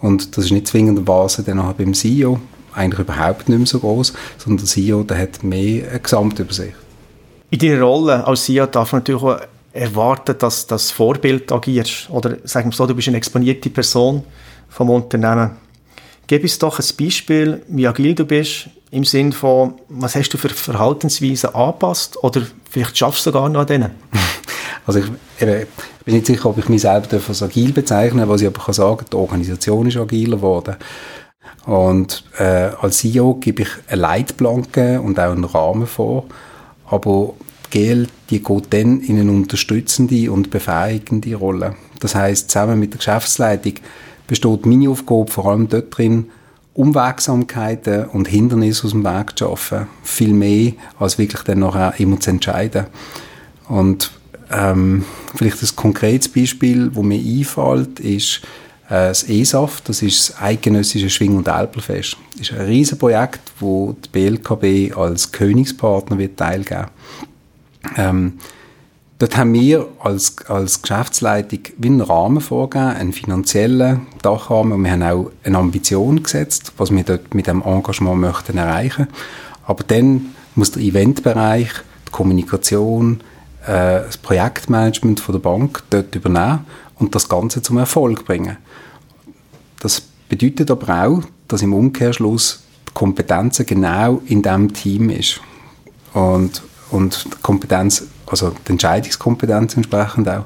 Und 0.00 0.36
das 0.36 0.46
ist 0.46 0.50
nicht 0.50 0.66
zwingenderweise 0.66 1.44
dann 1.44 1.60
auch 1.60 1.72
beim 1.74 1.94
CEO 1.94 2.40
eigentlich 2.74 2.98
überhaupt 2.98 3.48
nicht 3.48 3.58
mehr 3.58 3.66
so 3.66 3.78
groß, 3.78 4.12
sondern 4.38 4.64
der 4.64 4.66
CEO 4.66 5.04
der 5.04 5.18
hat 5.18 5.44
mehr 5.44 5.88
eine 5.88 6.00
Gesamtübersicht. 6.00 6.74
In 7.50 7.60
deiner 7.60 7.80
Rolle 7.80 8.26
als 8.26 8.44
CEO 8.44 8.66
darf 8.66 8.90
man 8.90 9.02
natürlich 9.02 9.22
auch 9.22 9.38
erwarten, 9.72 10.34
dass 10.40 10.66
das 10.66 10.90
Vorbild 10.90 11.52
agierst. 11.52 12.10
Oder 12.10 12.38
sagen 12.42 12.72
wir 12.72 12.76
so, 12.76 12.86
du 12.86 12.94
bist 12.96 13.06
eine 13.06 13.18
exponierte 13.18 13.70
Person 13.70 14.24
vom 14.68 14.90
Unternehmen. 14.90 15.52
Gib 16.26 16.42
uns 16.42 16.58
doch 16.58 16.80
ein 16.80 16.86
Beispiel, 16.98 17.62
wie 17.68 17.86
agil 17.86 18.16
du 18.16 18.24
bist, 18.24 18.68
im 18.90 19.04
Sinne 19.04 19.32
von, 19.32 19.74
was 19.88 20.14
hast 20.14 20.30
du 20.30 20.38
für 20.38 20.48
Verhaltensweisen 20.48 21.54
angepasst 21.54 22.22
oder 22.22 22.42
vielleicht 22.70 22.96
schaffst 22.96 23.26
du 23.26 23.30
sogar 23.30 23.48
noch 23.48 23.60
an 23.60 23.66
denen? 23.66 23.90
Also 24.88 25.00
ich, 25.00 25.06
ich, 25.40 25.66
bin 26.04 26.14
nicht 26.14 26.26
sicher, 26.26 26.48
ob 26.48 26.58
ich 26.58 26.68
mich 26.68 26.82
selber 26.82 27.08
als 27.26 27.42
agil 27.42 27.72
bezeichne, 27.72 28.28
was 28.28 28.40
ich 28.40 28.46
aber 28.46 28.62
kann 28.62 28.72
sagen, 28.72 29.04
die 29.10 29.16
Organisation 29.16 29.88
ist 29.88 29.96
agiler 29.96 30.36
geworden. 30.36 30.76
Und 31.64 32.22
äh, 32.38 32.70
als 32.80 32.98
CEO 32.98 33.34
gebe 33.34 33.62
ich 33.62 33.68
eine 33.88 34.02
Leitplanke 34.02 35.00
und 35.00 35.18
auch 35.18 35.32
einen 35.32 35.42
Rahmen 35.42 35.88
vor, 35.88 36.26
aber 36.88 37.34
die 37.72 37.78
GL 37.78 38.06
die 38.30 38.42
geht 38.42 38.72
dann 38.72 39.00
in 39.00 39.20
eine 39.20 39.30
unterstützende 39.30 40.30
und 40.30 40.50
befähigende 40.50 41.34
Rolle. 41.34 41.76
Das 42.00 42.14
heißt, 42.14 42.50
zusammen 42.50 42.78
mit 42.78 42.92
der 42.92 42.98
Geschäftsleitung 42.98 43.74
besteht 44.26 44.66
meine 44.66 44.90
Aufgabe 44.90 45.30
vor 45.30 45.46
allem 45.46 45.68
dort 45.68 45.96
drin, 45.96 46.30
Unwegsamkeiten 46.76 48.04
und 48.06 48.28
Hindernisse 48.28 48.84
aus 48.84 48.92
dem 48.92 49.04
Weg 49.04 49.38
zu 49.38 49.46
schaffen. 49.46 49.86
Viel 50.02 50.32
mehr, 50.32 50.72
als 50.98 51.18
wirklich 51.18 51.42
dann 51.42 51.60
nachher 51.60 51.98
immer 51.98 52.20
zu 52.20 52.30
entscheiden. 52.30 52.86
Und 53.68 54.12
ähm, 54.50 55.04
vielleicht 55.34 55.62
ein 55.62 55.76
konkretes 55.76 56.28
Beispiel, 56.28 56.94
wo 56.94 57.02
mir 57.02 57.18
einfällt, 57.18 57.98
ist 58.00 58.42
äh, 58.88 59.08
das 59.08 59.24
ESAF, 59.24 59.80
das 59.80 60.02
ist 60.02 60.28
das 60.28 60.42
Eidgenössische 60.42 61.10
Schwing- 61.10 61.36
und 61.36 61.48
Alpelfest. 61.48 62.16
Das 62.32 62.42
ist 62.42 62.52
ein 62.52 62.66
riesen 62.66 62.98
Projekt, 62.98 63.40
wo 63.58 63.96
die 64.04 64.08
BLKB 64.10 64.96
als 64.96 65.32
Königspartner 65.32 66.18
wird 66.18 66.36
teilgeben. 66.36 66.86
Ähm, 67.96 68.34
dort 69.18 69.36
haben 69.36 69.54
wir 69.54 69.88
als, 70.00 70.36
als 70.48 70.82
Geschäftsleitung 70.82 71.60
wie 71.78 71.88
einen 71.88 72.00
Rahmen 72.00 72.40
vorgegeben, 72.40 72.96
einen 72.96 73.12
finanziellen 73.12 74.06
Dachrahmen 74.22 74.72
und 74.72 74.84
wir 74.84 74.92
haben 74.92 75.02
auch 75.02 75.30
eine 75.44 75.58
Ambition 75.58 76.22
gesetzt, 76.22 76.72
was 76.76 76.90
wir 76.90 77.02
dort 77.02 77.34
mit 77.34 77.46
dem 77.46 77.62
Engagement 77.62 78.20
möchten 78.20 78.58
erreichen. 78.58 79.08
Aber 79.66 79.84
dann 79.84 80.34
muss 80.54 80.72
der 80.72 80.82
Eventbereich, 80.82 81.70
die 82.06 82.12
Kommunikation, 82.12 83.20
äh, 83.66 84.02
das 84.04 84.18
Projektmanagement 84.18 85.20
von 85.20 85.32
der 85.34 85.40
Bank 85.40 85.82
dort 85.90 86.14
übernehmen 86.14 86.66
und 86.98 87.14
das 87.14 87.28
Ganze 87.28 87.62
zum 87.62 87.78
Erfolg 87.78 88.24
bringen. 88.24 88.56
Das 89.80 90.02
bedeutet 90.28 90.70
aber 90.70 91.04
auch, 91.04 91.22
dass 91.48 91.62
im 91.62 91.74
Umkehrschluss 91.74 92.62
die 92.88 92.94
Kompetenz 92.94 93.62
genau 93.66 94.22
in 94.26 94.42
diesem 94.42 94.72
Team 94.72 95.10
ist. 95.10 95.40
Und, 96.14 96.62
und 96.90 97.24
die 97.26 97.42
Kompetenz, 97.42 98.06
also 98.26 98.52
die 98.66 98.72
Entscheidungskompetenz 98.72 99.76
entsprechend 99.76 100.28
auch. 100.28 100.44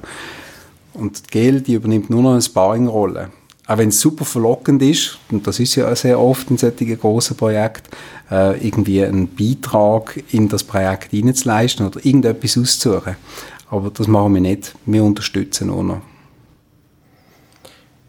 Und 0.92 1.26
die 1.26 1.30
GEL, 1.30 1.60
die 1.60 1.74
übernimmt 1.74 2.10
nur 2.10 2.22
noch 2.22 2.32
eine 2.32 2.42
Sparring-Rolle. 2.42 3.30
auch 3.66 3.78
wenn 3.78 3.90
es 3.90 4.00
super 4.00 4.24
verlockend 4.24 4.82
ist, 4.82 5.18
und 5.30 5.46
das 5.46 5.60
ist 5.60 5.76
ja 5.76 5.94
sehr 5.94 6.18
oft 6.18 6.50
in 6.50 6.58
solchen 6.58 6.98
grossen 6.98 7.36
Projekten, 7.36 7.88
äh, 8.30 8.66
irgendwie 8.66 9.04
einen 9.04 9.28
Beitrag 9.28 10.22
in 10.32 10.48
das 10.48 10.64
Projekt 10.64 11.12
hineinzuleisten 11.12 11.86
oder 11.86 12.04
irgendetwas 12.04 12.58
auszusuchen. 12.58 13.16
Aber 13.70 13.90
das 13.90 14.08
machen 14.08 14.34
wir 14.34 14.40
nicht. 14.40 14.74
Wir 14.86 15.04
unterstützen 15.04 15.68
nur 15.68 15.84
noch. 15.84 16.00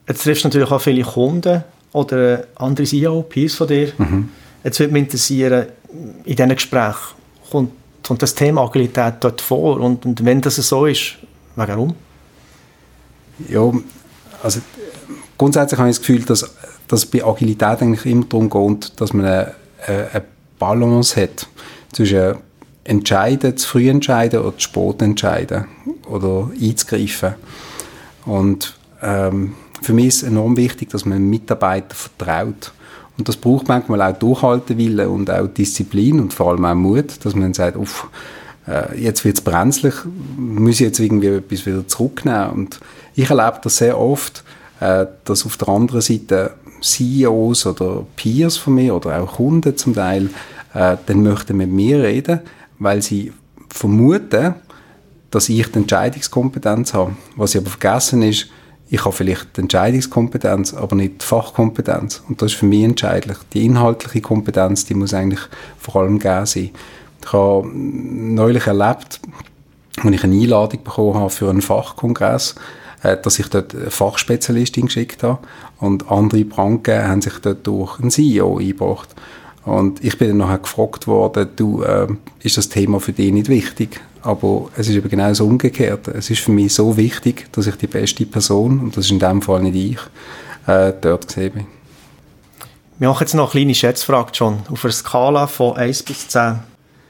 Jetzt 0.08 0.24
triffst 0.24 0.44
du 0.44 0.48
natürlich 0.48 0.72
auch 0.72 0.82
viele 0.82 1.04
Kunden 1.04 1.64
oder 1.94 2.46
andere 2.56 2.88
CEO, 2.88 3.22
Peers 3.24 3.54
von 3.54 3.68
dir. 3.68 3.94
Mhm. 3.98 4.30
Jetzt 4.64 4.80
würde 4.80 4.94
mich 4.94 5.04
interessieren, 5.04 5.68
in 6.26 6.36
diesen 6.36 6.50
Gesprächen 6.50 6.96
kommt, 7.50 7.72
kommt 8.06 8.22
das 8.22 8.36
Thema 8.36 8.64
Agilität 8.64 9.16
dort 9.20 9.42
vor 9.42 9.80
und, 9.80 10.06
und 10.06 10.26
wenn 10.26 10.42
das 10.42 10.56
so 10.56 10.86
ist, 10.86 11.18
warum? 11.56 11.96
Ja, 13.48 13.72
also 14.44 14.60
grundsätzlich 15.38 15.80
habe 15.80 15.90
ich 15.90 15.98
das 15.98 16.06
Gefühl, 16.06 16.24
dass, 16.24 16.56
dass 16.88 17.06
bei 17.06 17.24
Agilität 17.24 17.82
eigentlich 17.82 18.06
immer 18.06 18.26
darum 18.26 18.50
geht, 18.50 19.00
dass 19.00 19.14
man 19.14 19.26
eine, 19.26 19.56
eine 19.88 20.24
Balance 20.60 21.22
hat 21.22 21.48
zwischen 21.92 22.36
entscheiden, 22.84 23.58
zu 23.58 23.68
früh 23.68 23.90
entscheiden 23.90 24.42
oder 24.42 24.58
zu 24.58 24.62
spät 24.62 25.02
entscheiden 25.02 25.66
oder 26.08 26.50
einzugreifen. 26.60 27.36
Und 28.26 28.76
ähm, 29.02 29.56
für 29.82 29.94
mich 29.94 30.08
ist 30.08 30.18
es 30.18 30.24
enorm 30.24 30.58
wichtig, 30.58 30.90
dass 30.90 31.06
man 31.06 31.30
Mitarbeiter 31.30 31.96
vertraut. 31.96 32.72
Und 33.18 33.28
das 33.28 33.38
braucht 33.38 33.68
manchmal 33.68 34.02
auch 34.02 34.18
Durchhaltewille 34.18 35.10
und 35.10 35.30
auch 35.30 35.48
Disziplin 35.48 36.20
und 36.20 36.34
vor 36.34 36.52
allem 36.52 36.66
auch 36.66 36.76
Mut, 36.76 37.24
dass 37.24 37.36
man 37.36 37.54
sagt, 37.54 37.78
uff, 37.78 38.08
äh, 38.68 39.00
jetzt 39.00 39.26
wird 39.26 39.38
es 39.38 39.44
brenzlig, 39.44 39.94
muss 40.38 40.76
ich 40.76 40.82
jetzt 40.82 41.00
irgendwie 41.00 41.28
etwas 41.28 41.66
wieder 41.66 41.88
zurücknehmen. 41.88 42.50
Und 42.52 42.80
ich 43.16 43.30
erlebe 43.30 43.60
das 43.64 43.78
sehr 43.78 44.00
oft, 44.00 44.44
äh, 44.80 45.06
dass 45.26 45.46
auf 45.46 45.58
der 45.58 45.70
anderen 45.70 46.02
Seite 46.02 46.54
CEOs 46.82 47.66
oder 47.68 48.06
Peers 48.16 48.58
von 48.58 48.76
mir 48.76 48.96
oder 48.96 49.22
auch 49.22 49.34
Kunden 49.34 49.78
zum 49.78 49.94
Teil 49.94 50.30
äh, 50.74 50.98
dann 51.06 51.24
möchten 51.24 51.58
mit 51.58 51.70
mir 51.70 52.02
reden, 52.02 52.40
weil 52.80 53.02
sie 53.02 53.34
vermuten, 53.70 54.56
dass 55.30 55.50
ich 55.50 55.68
die 55.68 55.80
Entscheidungskompetenz 55.80 56.94
habe. 56.94 57.16
Was 57.36 57.52
sie 57.52 57.60
aber 57.60 57.70
vergessen 57.70 58.22
ist, 58.22 58.48
ich 58.94 59.06
habe 59.06 59.16
vielleicht 59.16 59.56
die 59.56 59.62
Entscheidungskompetenz, 59.62 60.74
aber 60.74 60.98
nicht 60.98 61.22
die 61.22 61.26
Fachkompetenz. 61.26 62.22
Und 62.28 62.42
das 62.42 62.52
ist 62.52 62.58
für 62.58 62.66
mich 62.66 62.84
entscheidend. 62.84 63.38
Die 63.54 63.66
inhaltliche 63.66 64.20
Kompetenz, 64.20 64.84
die 64.84 64.96
muss 64.96 65.14
eigentlich 65.14 65.40
vor 65.80 66.02
allem 66.02 66.20
gegeben 66.20 66.46
sein. 66.46 66.72
Ich 67.24 67.32
habe 67.32 67.70
neulich 67.74 68.68
erlebt, 68.68 69.22
als 70.04 70.14
ich 70.14 70.24
eine 70.26 70.36
Einladung 70.36 70.84
bekommen 70.84 71.14
habe 71.14 71.30
für 71.30 71.50
einen 71.50 71.62
Fachkongress, 71.62 72.56
äh, 73.02 73.16
dass 73.16 73.40
ich 73.40 73.48
dort 73.48 73.74
eine 73.74 73.92
Fachspezialistin 73.92 74.88
geschickt 74.88 75.24
habe 75.24 75.40
und 75.80 76.12
andere 76.12 76.44
Banken 76.44 77.08
haben 77.08 77.22
sich 77.22 77.40
dort 77.42 77.66
durch 77.66 77.98
einen 77.98 78.12
CEO 78.12 78.58
eingebracht. 78.58 79.16
Und 79.64 80.04
ich 80.04 80.18
bin 80.18 80.28
dann 80.28 80.38
nachher 80.40 80.58
gefragt 80.58 81.08
worden, 81.08 81.48
du, 81.56 81.82
äh, 81.84 82.08
ist 82.44 82.58
das 82.58 82.68
Thema 82.68 83.00
für 83.00 83.14
dich 83.14 83.32
nicht 83.32 83.48
wichtig? 83.48 84.02
Aber 84.24 84.70
es 84.78 84.88
ist 84.88 84.96
eben 84.96 85.10
genau 85.10 85.30
das 85.30 85.40
Umgekehrte. 85.40 86.12
Es 86.12 86.30
ist 86.30 86.42
für 86.42 86.52
mich 86.52 86.74
so 86.74 86.96
wichtig, 86.98 87.52
dass 87.52 87.68
ich 87.68 87.76
die 87.76 87.88
beste 87.88 88.26
Person, 88.26 88.80
und 88.80 88.98
das 88.98 89.06
ist 89.06 89.12
in 89.12 89.20
dem 89.20 89.42
Fall 89.42 89.62
nicht 89.64 89.76
ich, 89.76 90.70
äh, 90.72 90.94
dort 91.00 91.28
gesehen 91.28 91.54
bin. 91.54 91.68
Wir 93.00 93.08
machen 93.10 93.22
jetzt 93.22 93.34
noch 93.34 93.46
eine 93.56 93.62
kleine 93.64 93.74
Schätzfrage, 93.74 94.32
John. 94.34 94.60
Auf 94.70 94.86
einer 94.86 94.94
Skala 94.94 95.48
von 95.48 95.76
1 95.76 96.04
bis 96.04 96.28
10. 96.28 96.60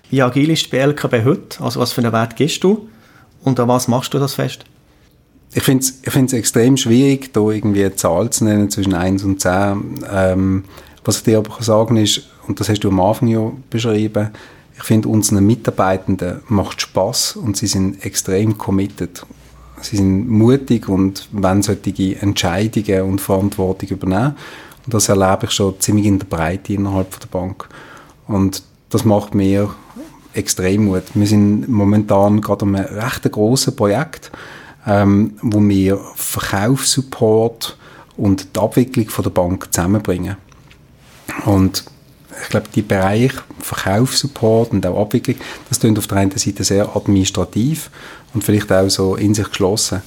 Wie 0.09 0.21
agil 0.21 0.49
ist 0.49 0.65
die 0.65 0.69
BLKB 0.69 1.25
heute? 1.25 1.63
Also 1.63 1.79
was 1.79 1.91
für 1.91 2.01
einen 2.01 2.13
Wert 2.13 2.37
gibst 2.37 2.63
du? 2.63 2.87
Und 3.43 3.59
an 3.59 3.67
was 3.67 3.87
machst 3.89 4.13
du 4.13 4.19
das 4.19 4.35
fest? 4.35 4.63
Ich 5.53 5.63
finde 5.63 5.83
es 5.83 6.01
ich 6.05 6.33
extrem 6.33 6.77
schwierig, 6.77 7.33
da 7.33 7.41
irgendwie 7.41 7.83
eine 7.83 7.95
Zahl 7.95 8.29
zu 8.29 8.45
nennen 8.45 8.69
zwischen 8.69 8.93
1 8.93 9.23
und 9.25 9.41
10. 9.41 10.05
Ähm, 10.09 10.63
was 11.03 11.17
ich 11.17 11.23
dir 11.23 11.39
aber 11.39 11.61
sagen 11.61 11.97
ist, 11.97 12.21
und 12.47 12.59
das 12.59 12.69
hast 12.69 12.79
du 12.79 12.89
am 12.89 12.99
Anfang 12.99 13.27
ja 13.27 13.51
beschrieben, 13.69 14.29
ich 14.81 14.87
finde, 14.87 15.09
unseren 15.09 15.45
Mitarbeitenden 15.45 16.41
macht 16.47 16.81
Spaß 16.81 17.35
und 17.35 17.55
sie 17.55 17.67
sind 17.67 18.03
extrem 18.03 18.57
committed. 18.57 19.25
Sie 19.81 19.97
sind 19.97 20.27
mutig 20.27 20.89
und 20.89 21.27
wollen 21.31 21.61
solche 21.61 22.19
Entscheidungen 22.19 23.03
und 23.03 23.21
Verantwortung 23.21 23.89
übernehmen. 23.89 24.35
Und 24.85 24.93
das 24.93 25.09
erlebe 25.09 25.45
ich 25.45 25.51
schon 25.51 25.79
ziemlich 25.79 26.05
in 26.05 26.19
der 26.19 26.25
Breite 26.25 26.73
innerhalb 26.73 27.19
der 27.19 27.27
Bank. 27.27 27.67
Und 28.27 28.63
das 28.89 29.05
macht 29.05 29.35
mir 29.35 29.69
extrem 30.33 30.85
Mut. 30.85 31.03
Wir 31.13 31.27
sind 31.27 31.69
momentan 31.69 32.41
gerade 32.41 32.65
an 32.65 32.75
einem 32.75 32.99
recht 32.99 33.31
grossen 33.31 33.75
Projekt, 33.75 34.31
ähm, 34.87 35.33
wo 35.41 35.61
wir 35.61 35.99
Verkaufssupport 36.15 37.77
und 38.17 38.55
die 38.55 38.59
Abwicklung 38.59 39.09
von 39.09 39.23
der 39.23 39.31
Bank 39.31 39.71
zusammenbringen. 39.71 40.37
Und 41.45 41.85
ich 42.41 42.49
glaube, 42.49 42.67
die 42.73 42.81
Bereich 42.81 43.33
Verkaufssupport 43.59 44.71
und 44.71 44.85
auch 44.85 45.01
Abwicklung, 45.01 45.37
das 45.69 45.79
klingt 45.79 45.97
auf 45.97 46.07
der 46.07 46.17
einen 46.17 46.31
Seite 46.31 46.63
sehr 46.63 46.95
administrativ 46.95 47.89
und 48.33 48.43
vielleicht 48.43 48.71
auch 48.71 48.89
so 48.89 49.15
in 49.15 49.33
sich 49.33 49.47
geschlossen. 49.47 50.01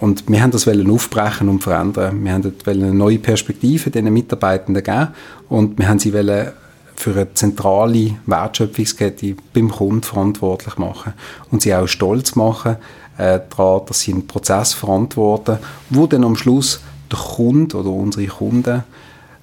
Und 0.00 0.28
wir 0.28 0.42
haben 0.42 0.50
das 0.50 0.66
wollen 0.66 0.90
aufbrechen 0.90 1.48
und 1.48 1.62
verändern. 1.62 2.24
Wir 2.24 2.32
haben 2.32 2.52
eine 2.66 2.92
neue 2.92 3.18
Perspektive 3.18 3.90
den 3.90 4.12
Mitarbeitenden 4.12 4.82
geben 4.82 5.08
und 5.48 5.78
wir 5.78 5.88
haben 5.88 6.00
sie 6.00 6.12
wollen 6.12 6.52
für 6.96 7.12
eine 7.12 7.34
zentrale 7.34 8.16
Wertschöpfungskette 8.26 9.36
beim 9.52 9.70
Kunden 9.70 10.02
verantwortlich 10.02 10.76
machen 10.76 11.14
und 11.50 11.62
sie 11.62 11.74
auch 11.74 11.86
stolz 11.86 12.34
machen 12.34 12.76
äh, 13.16 13.40
daran, 13.48 13.82
dass 13.86 14.00
sie 14.00 14.12
einen 14.12 14.26
Prozess 14.26 14.74
verantworten, 14.74 15.58
wo 15.90 16.06
dann 16.06 16.24
am 16.24 16.36
Schluss 16.36 16.80
der 17.10 17.18
Kunde 17.18 17.76
oder 17.76 17.90
unsere 17.90 18.26
Kunden 18.26 18.84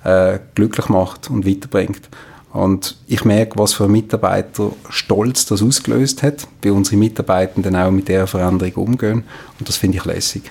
äh, 0.04 0.40
glücklich 0.56 0.90
macht 0.90 1.30
und 1.30 1.46
weiterbringt. 1.46 2.10
Und 2.52 2.98
ich 3.08 3.26
merke, 3.26 3.60
was 3.60 3.74
für 3.74 3.88
Mitarbeiter 3.88 4.72
Stolz 4.90 5.46
das 5.46 5.62
ausgelöst 5.62 6.24
hat, 6.24 6.48
bei 6.62 6.72
unseren 6.72 7.00
Mitarbeitenden 7.00 7.76
auch 7.76 7.92
mit 7.92 8.08
der 8.08 8.26
Veränderung 8.26 8.88
umgehen. 8.88 9.24
Und 9.60 9.70
das 9.70 9.78
finde 9.78 9.98
ich 9.98 10.06
lässig. 10.06 10.44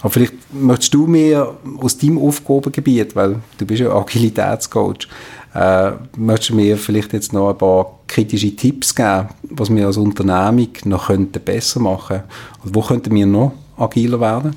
Aber 0.00 0.10
vielleicht 0.10 0.34
möchtest 0.52 0.94
du 0.94 1.06
mir 1.06 1.56
aus 1.80 1.96
deinem 1.98 2.18
Aufgabengebiet, 2.18 3.16
weil 3.16 3.40
du 3.56 3.66
bist 3.66 3.80
ja 3.80 3.94
Agilitätscoach, 3.94 5.08
äh, 5.54 5.92
möchtest 6.16 6.50
du 6.50 6.56
mir 6.56 6.76
vielleicht 6.76 7.12
jetzt 7.12 7.32
noch 7.32 7.50
ein 7.50 7.58
paar 7.58 8.00
kritische 8.06 8.54
Tipps 8.54 8.94
geben, 8.94 9.28
was 9.44 9.74
wir 9.74 9.86
als 9.86 9.96
Unternehmung 9.96 10.68
noch 10.84 11.06
könnten 11.06 11.42
besser 11.42 11.80
machen 11.80 12.18
könnten? 12.18 12.74
Wo 12.74 12.82
könnten 12.82 13.14
wir 13.14 13.26
noch 13.26 13.52
agiler 13.76 14.20
werden? 14.20 14.56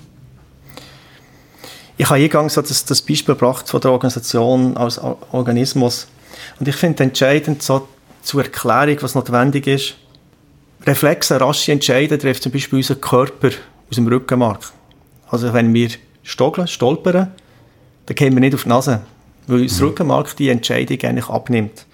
Ich 1.97 2.05
habe 2.09 2.19
eingangs 2.19 2.53
so 2.53 2.61
das, 2.61 2.85
das 2.85 3.01
Beispiel 3.01 3.33
gebracht 3.33 3.67
von 3.67 3.81
der 3.81 3.91
Organisation 3.91 4.77
als 4.77 4.99
Organismus. 4.99 6.07
Und 6.59 6.67
ich 6.67 6.75
finde 6.75 7.03
entscheidend 7.03 7.63
so 7.63 7.87
zur 8.21 8.43
Erklärung, 8.43 8.97
was 9.01 9.15
notwendig 9.15 9.67
ist, 9.67 9.95
Reflexe, 10.85 11.41
rasche 11.41 11.71
Entscheidungen 11.71 12.19
trifft 12.19 12.43
zum 12.43 12.51
Beispiel 12.51 12.77
unseren 12.77 13.01
Körper 13.01 13.49
aus 13.89 13.95
dem 13.95 14.07
Rückenmark. 14.07 14.71
Also 15.29 15.51
wenn 15.53 15.73
wir 15.73 15.89
stogeln, 16.23 16.67
stolpern, 16.67 17.31
dann 18.05 18.15
gehen 18.15 18.33
wir 18.33 18.39
nicht 18.39 18.55
auf 18.55 18.63
die 18.63 18.69
Nase, 18.69 19.01
weil 19.47 19.63
das 19.63 19.79
mhm. 19.79 19.87
Rückenmark 19.87 20.35
die 20.37 20.49
Entscheidung 20.49 20.99
eigentlich 21.03 21.29
abnimmt. 21.29 21.85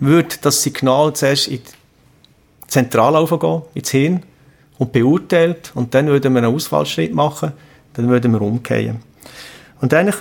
Würde 0.00 0.36
das 0.42 0.62
Signal 0.62 1.14
zuerst 1.14 1.48
in 1.48 1.58
die 1.58 2.68
Zentrale 2.68 3.24
gehen, 3.24 3.62
ins 3.74 3.90
Hirn, 3.90 4.22
und 4.76 4.92
beurteilt, 4.92 5.70
und 5.74 5.94
dann 5.94 6.08
würden 6.08 6.34
wir 6.34 6.42
einen 6.42 6.54
Ausfallschritt 6.54 7.14
machen, 7.14 7.52
dann 7.94 8.08
würden 8.08 8.32
wir 8.32 8.42
umkehren. 8.42 9.00
Und 9.80 9.92
eigentlich 9.92 10.16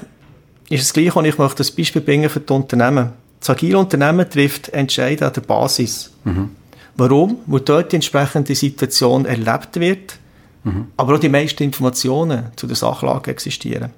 ist 0.69 0.83
es 0.83 0.93
gleich, 0.93 1.15
und 1.15 1.25
ich 1.25 1.37
möchte 1.37 1.57
das 1.57 1.71
Beispiel 1.71 2.01
bringen 2.01 2.29
für 2.29 2.39
die 2.39 2.53
Unternehmen. 2.53 3.11
Das 3.39 3.49
agile 3.49 3.77
Unternehmen 3.77 4.29
trifft 4.29 4.69
Entscheidungen 4.69 5.27
an 5.27 5.33
der 5.33 5.41
Basis. 5.41 6.11
Mhm. 6.23 6.51
Warum? 6.95 7.37
Weil 7.47 7.61
dort 7.61 7.91
die 7.91 7.95
entsprechende 7.95 8.55
Situation 8.55 9.25
erlebt 9.25 9.79
wird, 9.79 10.17
mhm. 10.63 10.87
aber 10.95 11.15
auch 11.15 11.19
die 11.19 11.29
meisten 11.29 11.63
Informationen 11.63 12.45
zu 12.55 12.67
der 12.67 12.75
Sachlage 12.75 13.31
existieren. 13.31 13.89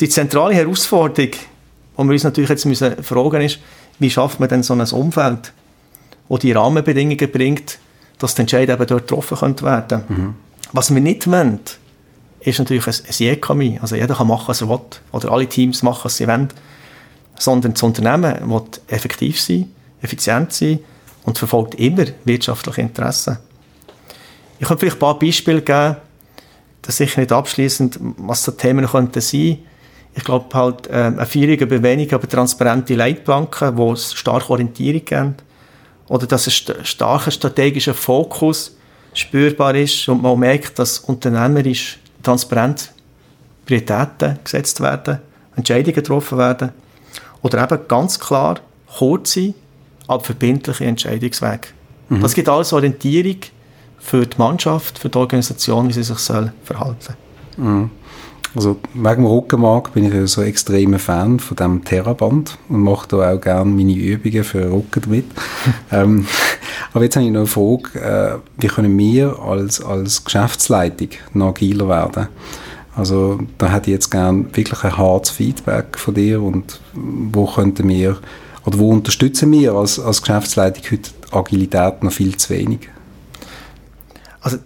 Die 0.00 0.08
zentrale 0.08 0.54
Herausforderung, 0.54 1.30
die 1.30 2.02
wir 2.02 2.12
uns 2.12 2.24
natürlich 2.24 2.50
jetzt 2.50 2.66
müssen 2.66 3.02
fragen 3.02 3.42
ist, 3.42 3.60
wie 3.98 4.10
schafft 4.10 4.40
man 4.40 4.48
denn 4.48 4.62
so 4.62 4.74
ein 4.74 4.80
Umfeld, 4.80 5.52
wo 6.28 6.38
die 6.38 6.52
Rahmenbedingungen 6.52 7.30
bringt, 7.30 7.78
dass 8.18 8.34
die 8.34 8.42
Entscheidungen 8.42 8.80
eben 8.80 8.86
dort 8.86 9.08
getroffen 9.08 9.60
werden 9.62 9.88
können. 9.88 10.04
Mhm. 10.08 10.34
Was 10.72 10.92
wir 10.92 11.00
nicht 11.00 11.30
wollen, 11.30 11.60
ist 12.44 12.58
natürlich 12.58 12.86
ein, 12.86 12.94
ein 12.94 13.14
Jekami. 13.16 13.78
Also 13.80 13.96
jeder 13.96 14.14
kann 14.14 14.26
machen, 14.26 14.48
was 14.48 14.60
er 14.60 14.68
will. 14.68 14.80
Oder 15.12 15.30
alle 15.30 15.46
Teams 15.46 15.82
machen, 15.82 16.04
was 16.04 16.16
sie 16.16 16.26
wollen. 16.26 16.48
Sondern 17.38 17.72
das 17.72 17.82
Unternehmen 17.82 18.50
will 18.50 18.62
effektiv 18.88 19.40
sein, 19.40 19.70
effizient 20.00 20.52
sein 20.52 20.80
und 21.24 21.38
verfolgt 21.38 21.76
immer 21.76 22.04
wirtschaftliche 22.24 22.80
Interessen. 22.80 23.38
Ich 24.58 24.66
könnte 24.66 24.80
vielleicht 24.80 24.96
ein 24.96 25.00
paar 25.00 25.18
Beispiele 25.18 25.62
geben, 25.62 25.96
das 26.82 26.96
sicher 26.96 27.20
nicht 27.20 27.32
abschließend, 27.32 27.98
was 28.18 28.44
so 28.44 28.52
Themen 28.52 28.86
könnten 28.86 29.20
sein. 29.20 29.58
Ich 30.14 30.24
glaube 30.24 30.46
halt 30.54 30.88
äh, 30.88 30.94
eine 30.94 31.26
Führung 31.26 31.56
über 31.56 31.82
wenig, 31.82 32.12
aber 32.12 32.28
transparente 32.28 32.94
Leitplanken, 32.94 33.76
wo 33.76 33.92
es 33.92 34.12
starke 34.14 34.50
Orientierung 34.50 35.04
geben. 35.04 35.34
Oder 36.08 36.26
dass 36.26 36.46
ein 36.46 36.50
st 36.50 36.74
starker 36.82 37.30
strategischer 37.30 37.94
Fokus 37.94 38.76
spürbar 39.14 39.74
ist 39.74 40.08
und 40.08 40.22
man 40.22 40.38
merkt, 40.38 40.78
dass 40.78 40.98
unternehmerisch 40.98 41.98
transparent 42.22 42.92
Prioritäten 43.66 44.38
gesetzt 44.44 44.80
werden, 44.80 45.18
Entscheidungen 45.56 45.94
getroffen 45.94 46.38
werden 46.38 46.70
oder 47.42 47.62
eben 47.62 47.88
ganz 47.88 48.18
klar 48.18 48.60
kurze, 48.98 49.54
aber 50.06 50.22
verbindliche 50.22 50.84
Entscheidungswege. 50.84 51.68
Mhm. 52.08 52.20
Das 52.20 52.34
gibt 52.34 52.48
alles 52.48 52.72
Orientierung 52.72 53.36
für 53.98 54.26
die 54.26 54.36
Mannschaft, 54.38 54.98
für 54.98 55.08
die 55.08 55.18
Organisation, 55.18 55.88
wie 55.88 55.92
sie 55.92 56.02
sich 56.02 56.18
soll 56.18 56.52
verhalten 56.64 56.96
soll. 57.00 57.16
Mhm. 57.56 57.90
Also 58.54 58.78
wegen 58.92 59.22
dem 59.22 59.26
Rückenmark 59.26 59.94
bin 59.94 60.04
ich 60.04 60.12
ja 60.12 60.26
so 60.26 60.42
extremer 60.42 60.98
Fan 60.98 61.40
von 61.40 61.56
dem 61.56 61.84
Terraband 61.84 62.58
und 62.68 62.82
mache 62.82 63.08
da 63.08 63.32
auch 63.32 63.40
gerne 63.40 63.70
meine 63.70 63.94
Übungen 63.94 64.44
für 64.44 64.70
Rücken 64.70 65.02
damit. 65.02 65.24
ähm, 65.90 66.26
aber 66.94 67.04
jetzt 67.04 67.16
habe 67.16 67.24
ich 67.24 67.32
noch 67.32 67.40
eine 67.40 67.46
Frage, 67.46 67.98
äh, 68.00 68.38
wie 68.58 68.66
können 68.66 68.96
wir 68.98 69.38
als, 69.38 69.82
als 69.82 70.24
Geschäftsleitung 70.24 71.08
noch 71.32 71.48
agiler 71.48 71.88
werden? 71.88 72.28
Also 72.94 73.40
da 73.56 73.70
hätte 73.70 73.90
ich 73.90 73.94
jetzt 73.94 74.10
gerne 74.10 74.44
wirklich 74.52 74.84
ein 74.84 74.96
hartes 74.96 75.30
Feedback 75.30 75.98
von 75.98 76.14
dir 76.14 76.42
und 76.42 76.80
wo 76.92 77.46
könnten 77.46 77.88
wir 77.88 78.18
oder 78.66 78.78
wo 78.78 78.90
unterstützen 78.90 79.50
wir 79.52 79.72
als, 79.72 79.98
als 79.98 80.20
Geschäftsleitung 80.20 80.84
heute 80.90 81.10
Agilität 81.30 82.02
noch 82.02 82.12
viel 82.12 82.36
zu 82.36 82.50
wenig? 82.50 82.90
Also 84.42 84.58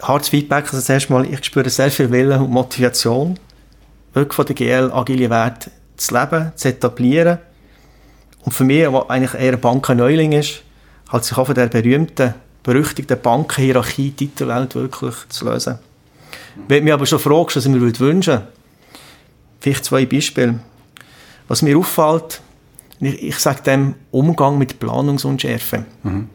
hartes 0.00 0.30
Feedback, 0.30 0.64
also 0.64 0.80
zuerst 0.80 1.10
mal, 1.10 1.26
ich 1.26 1.44
spüre 1.44 1.68
sehr 1.68 1.90
viel 1.90 2.10
Willen 2.10 2.40
und 2.40 2.50
Motivation, 2.50 3.38
wirklich 4.14 4.34
von 4.34 4.46
der 4.46 4.54
GL 4.54 4.90
agile 4.92 5.28
Werte 5.28 5.70
zu 5.96 6.14
leben, 6.14 6.52
zu 6.54 6.68
etablieren. 6.68 7.38
Und 8.44 8.52
für 8.52 8.64
mich, 8.64 8.90
was 8.90 9.10
eigentlich 9.10 9.34
eher 9.34 9.52
ein 9.52 9.60
Bankenneuling 9.60 10.32
ist, 10.32 10.62
halt 11.08 11.24
sich 11.24 11.36
auch 11.36 11.46
von 11.46 11.54
der 11.54 11.66
berühmten, 11.66 12.34
berüchtigten 12.62 13.20
Bankenhierarchie 13.20 14.10
Titelwelt 14.12 14.74
wirklich 14.74 15.14
zu 15.28 15.44
lösen. 15.46 15.78
Wenn 16.66 16.78
du 16.78 16.84
mich 16.84 16.92
aber 16.92 17.06
schon 17.06 17.18
fragst, 17.18 17.56
was 17.56 17.66
ich 17.66 17.72
mir 17.72 17.98
wünschen 17.98 18.42
vielleicht 19.60 19.84
zwei 19.84 20.06
Beispiele. 20.06 20.60
Was 21.46 21.62
mir 21.62 21.76
auffällt, 21.78 22.40
ich, 23.00 23.22
ich 23.22 23.38
sage 23.38 23.62
dem 23.62 23.94
Umgang 24.10 24.58
mit 24.58 24.78
Planungsunschärfe. 24.78 25.84
Mhm. 26.02 26.28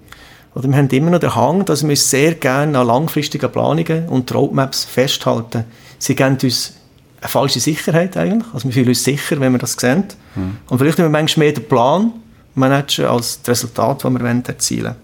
Oder 0.56 0.68
wir 0.70 0.78
haben 0.78 0.90
immer 0.90 1.12
noch 1.12 1.20
den 1.20 1.36
Hang, 1.36 1.66
dass 1.66 1.88
wir 1.88 1.96
sehr 1.96 2.36
gerne 2.36 2.78
an 2.78 2.88
langfristigen 2.88 3.52
Planungen 3.52 4.08
und 4.08 4.34
Roadmaps 4.34 4.86
festhalten. 4.86 5.66
Sie 5.98 6.16
geben 6.16 6.38
uns 6.44 6.74
eine 7.22 7.30
falsche 7.30 7.60
Sicherheit 7.60 8.18
eigentlich. 8.18 8.54
Also 8.54 8.68
wir 8.68 8.74
fühlen 8.74 8.90
uns 8.90 9.04
sicher, 9.04 9.40
wenn 9.40 9.52
wir 9.52 9.60
das 9.60 9.74
sehen. 9.74 10.06
Mhm. 10.36 10.58
Und 10.70 10.78
vielleicht 10.78 11.00
haben 11.00 11.06
wir 11.06 11.10
manchmal 11.10 11.48
mehr 11.48 11.54
den 11.54 11.68
Plan 11.68 12.14
managen 12.56 13.06
als 13.06 13.42
das 13.42 13.50
Resultat, 13.50 14.04
das 14.04 14.14
wir 14.14 14.44
erzielen 14.48 14.86
wollen. 14.86 14.96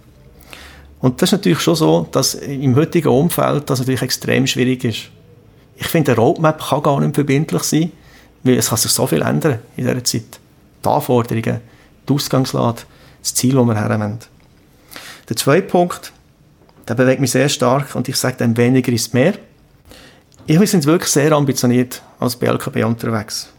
Und 1.01 1.21
das 1.21 1.29
ist 1.29 1.33
natürlich 1.33 1.61
schon 1.61 1.75
so, 1.75 2.07
dass 2.11 2.35
im 2.35 2.75
heutigen 2.75 3.07
Umfeld 3.07 3.69
das 3.69 3.79
natürlich 3.79 4.01
extrem 4.01 4.45
schwierig 4.47 4.83
ist. 4.83 5.09
Ich 5.77 5.87
finde, 5.87 6.11
eine 6.11 6.19
Roadmap 6.19 6.61
kann 6.61 6.83
gar 6.83 6.99
nicht 6.99 7.15
verbindlich 7.15 7.63
sein, 7.63 7.91
weil 8.43 8.57
es 8.57 8.69
kann 8.69 8.77
sich 8.77 8.91
so 8.91 9.07
viel 9.07 9.21
ändern 9.21 9.59
in 9.77 9.85
dieser 9.85 10.03
Zeit. 10.03 10.39
Die 10.83 10.89
Anforderungen, 10.89 11.61
die 12.07 12.13
Ausgangslage, 12.13 12.81
das 13.21 13.33
Ziel, 13.33 13.55
das 13.55 13.65
wir 13.65 13.79
haben. 13.79 14.19
Der 15.29 15.35
zweite 15.35 15.67
Punkt, 15.67 16.11
der 16.87 16.95
bewegt 16.95 17.21
mich 17.21 17.31
sehr 17.31 17.47
stark 17.47 17.95
und 17.95 18.09
ich 18.09 18.17
sage 18.17 18.37
dann, 18.39 18.57
weniger 18.57 18.91
ist 18.91 19.13
mehr. 19.13 19.35
Ich, 20.47 20.59
wir 20.59 20.67
sind 20.67 20.85
wirklich 20.85 21.11
sehr 21.11 21.31
ambitioniert 21.31 22.01
als 22.19 22.35
BLKB 22.35 22.83
unterwegs. 22.83 23.49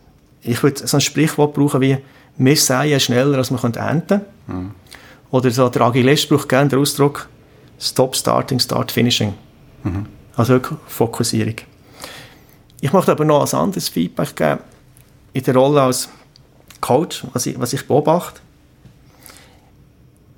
Ich 0.42 0.62
würde 0.62 0.86
so 0.86 0.96
ein 0.96 1.00
Sprichwort 1.00 1.54
brauchen 1.54 1.80
wie, 1.80 1.98
wir 2.44 2.56
säen 2.56 3.00
schneller, 3.00 3.38
als 3.38 3.50
wir 3.50 3.62
ernten 3.76 4.06
können. 4.08 4.22
Mhm. 4.46 4.70
Oder 5.30 5.50
so, 5.50 5.68
der 5.68 5.82
Agilist 5.82 6.28
braucht 6.28 6.48
gerne 6.48 6.68
den 6.68 6.80
Ausdruck, 6.80 7.28
Stop 7.78 8.16
Starting, 8.16 8.58
Start 8.58 8.90
Finishing. 8.90 9.34
Mhm. 9.84 10.06
Also 10.36 10.54
wirklich 10.54 10.78
Fokussierung. 10.86 11.56
Ich 12.80 12.92
möchte 12.92 13.12
aber 13.12 13.24
noch 13.24 13.52
ein 13.52 13.58
anderes 13.58 13.88
Feedback 13.88 14.34
geben 14.34 14.60
in 15.32 15.44
der 15.44 15.54
Rolle 15.54 15.82
als 15.82 16.08
Coach, 16.80 17.24
was 17.32 17.46
ich, 17.46 17.60
was 17.60 17.72
ich 17.72 17.86
beobachte 17.86 18.40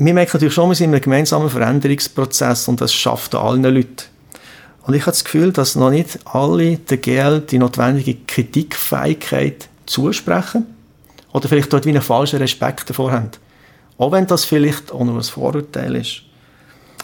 wir 0.04 0.14
merken 0.14 0.30
natürlich 0.34 0.54
schon, 0.54 0.68
wir 0.68 0.74
sind 0.74 0.86
in 0.86 0.94
einem 0.94 1.02
gemeinsamen 1.02 1.48
Veränderungsprozess 1.48 2.68
und 2.68 2.80
das 2.80 2.92
schafft 2.92 3.34
allen 3.34 3.62
Leuten. 3.62 4.04
Und 4.84 4.94
ich 4.94 5.02
habe 5.02 5.12
das 5.12 5.24
Gefühl, 5.24 5.52
dass 5.52 5.76
noch 5.76 5.90
nicht 5.90 6.18
alle 6.24 6.76
der 6.76 6.96
GL 6.96 7.40
die 7.40 7.58
notwendige 7.58 8.16
Kritikfähigkeit 8.26 9.68
zusprechen 9.86 10.66
oder 11.32 11.48
vielleicht 11.48 11.72
dort 11.72 11.86
wie 11.86 11.90
einen 11.90 12.02
falschen 12.02 12.38
Respekt 12.38 12.88
davor 12.88 13.12
haben. 13.12 13.30
Auch 13.98 14.12
wenn 14.12 14.26
das 14.26 14.44
vielleicht 14.44 14.92
auch 14.92 15.04
nur 15.04 15.16
ein 15.16 15.22
Vorurteil 15.22 15.96
ist. 15.96 16.22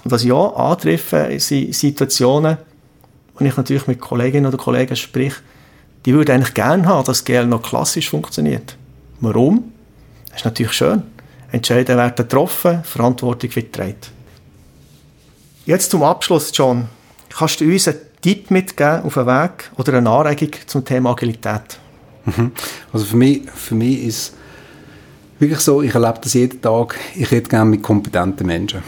Und 0.05 0.11
was 0.11 0.25
ich 0.25 0.33
auch 0.33 0.57
antreffe, 0.57 1.39
sind 1.39 1.75
Situationen, 1.75 2.59
wo 3.35 3.45
ich 3.45 3.57
natürlich 3.57 3.87
mit 3.87 4.01
Kolleginnen 4.01 4.47
oder 4.47 4.57
Kollegen 4.57 4.97
sprich, 4.97 5.35
die 6.05 6.15
würden 6.15 6.33
eigentlich 6.33 6.55
gerne 6.55 6.87
haben, 6.87 7.05
dass 7.05 7.25
GL 7.25 7.47
noch 7.47 7.63
klassisch 7.63 8.11
funktioniert. 8.11 8.77
Warum? 9.21 9.73
Das 10.29 10.39
ist 10.39 10.45
natürlich 10.45 10.73
schön. 10.73 11.03
Entscheidungen 11.51 11.99
werden 11.99 12.15
getroffen, 12.17 12.85
Verantwortung 12.85 13.55
wird 13.55 13.73
getragen. 13.73 13.97
Jetzt 15.67 15.91
zum 15.91 16.03
Abschluss, 16.03 16.51
John. 16.55 16.89
Kannst 17.31 17.61
du 17.61 17.65
uns 17.65 17.89
einen 17.89 17.99
Tipp 18.23 18.51
mitgeben 18.51 19.03
auf 19.03 19.19
einen 19.19 19.27
Weg 19.27 19.71
oder 19.77 19.95
eine 19.95 20.09
Anregung 20.09 20.51
zum 20.67 20.85
Thema 20.85 21.11
Agilität? 21.11 21.79
Mhm. 22.25 22.53
Also 22.93 23.05
für 23.07 23.17
mich, 23.17 23.43
für 23.55 23.75
mich 23.75 24.05
ist 24.05 24.35
wirklich 25.39 25.61
so, 25.61 25.83
ich 25.83 25.95
erlebe 25.95 26.19
das 26.23 26.35
jeden 26.35 26.61
Tag, 26.61 26.99
ich 27.15 27.31
rede 27.31 27.49
gerne 27.49 27.71
mit 27.71 27.83
kompetenten 27.83 28.47
Menschen. 28.47 28.83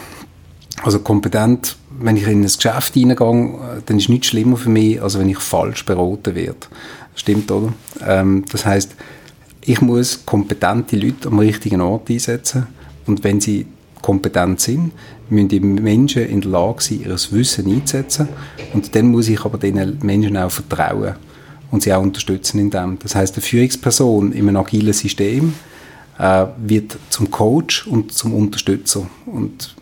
Also 0.83 0.99
kompetent, 0.99 1.75
wenn 1.99 2.17
ich 2.17 2.27
in 2.27 2.41
ein 2.41 2.43
Geschäft 2.43 2.93
hineingehe, 2.93 3.81
dann 3.85 3.97
ist 3.97 4.09
nichts 4.09 4.27
schlimmer 4.27 4.57
für 4.57 4.69
mich, 4.69 5.01
als 5.01 5.17
wenn 5.17 5.29
ich 5.29 5.39
falsch 5.39 5.85
beraten 5.85 6.35
werde. 6.35 6.57
Stimmt, 7.15 7.51
oder? 7.51 7.73
Ähm, 8.05 8.45
das 8.51 8.65
heißt, 8.65 8.95
ich 9.63 9.81
muss 9.81 10.25
kompetente 10.25 10.95
Leute 10.95 11.27
am 11.27 11.39
richtigen 11.39 11.81
Ort 11.81 12.09
einsetzen 12.09 12.67
und 13.05 13.23
wenn 13.23 13.39
sie 13.39 13.67
kompetent 14.01 14.59
sind, 14.59 14.91
müssen 15.29 15.49
die 15.49 15.59
Menschen 15.59 16.23
in 16.23 16.41
der 16.41 16.51
Lage 16.51 16.81
sein, 16.81 17.01
ihr 17.01 17.11
Wissen 17.11 17.71
einzusetzen 17.71 18.27
und 18.73 18.95
dann 18.95 19.07
muss 19.07 19.29
ich 19.29 19.45
aber 19.45 19.57
den 19.57 19.99
Menschen 20.01 20.37
auch 20.37 20.49
vertrauen 20.49 21.15
und 21.71 21.81
sie 21.81 21.93
auch 21.93 22.01
unterstützen 22.01 22.59
in 22.59 22.69
dem. 22.69 22.99
Das 22.99 23.15
heißt, 23.15 23.35
eine 23.35 23.41
Führungsperson 23.41 24.33
in 24.33 24.47
einem 24.47 24.57
agilen 24.57 24.93
System 24.93 25.53
äh, 26.19 26.45
wird 26.57 26.97
zum 27.09 27.31
Coach 27.31 27.87
und 27.87 28.13
zum 28.13 28.33
Unterstützer 28.33 29.07
und 29.25 29.75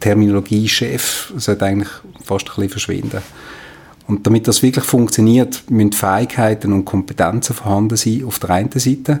Terminologie 0.00 0.68
Chef 0.68 1.32
sollte 1.36 1.64
eigentlich 1.64 1.88
fast 2.22 2.48
ein 2.48 2.54
bisschen 2.56 2.70
verschwinden. 2.70 3.22
Und 4.06 4.26
damit 4.26 4.46
das 4.46 4.62
wirklich 4.62 4.84
funktioniert, 4.84 5.62
müssen 5.70 5.92
Fähigkeiten 5.92 6.74
und 6.74 6.84
Kompetenzen 6.84 7.54
vorhanden 7.54 7.96
sein 7.96 8.22
auf 8.26 8.38
der 8.38 8.50
einen 8.50 8.70
Seite, 8.72 9.20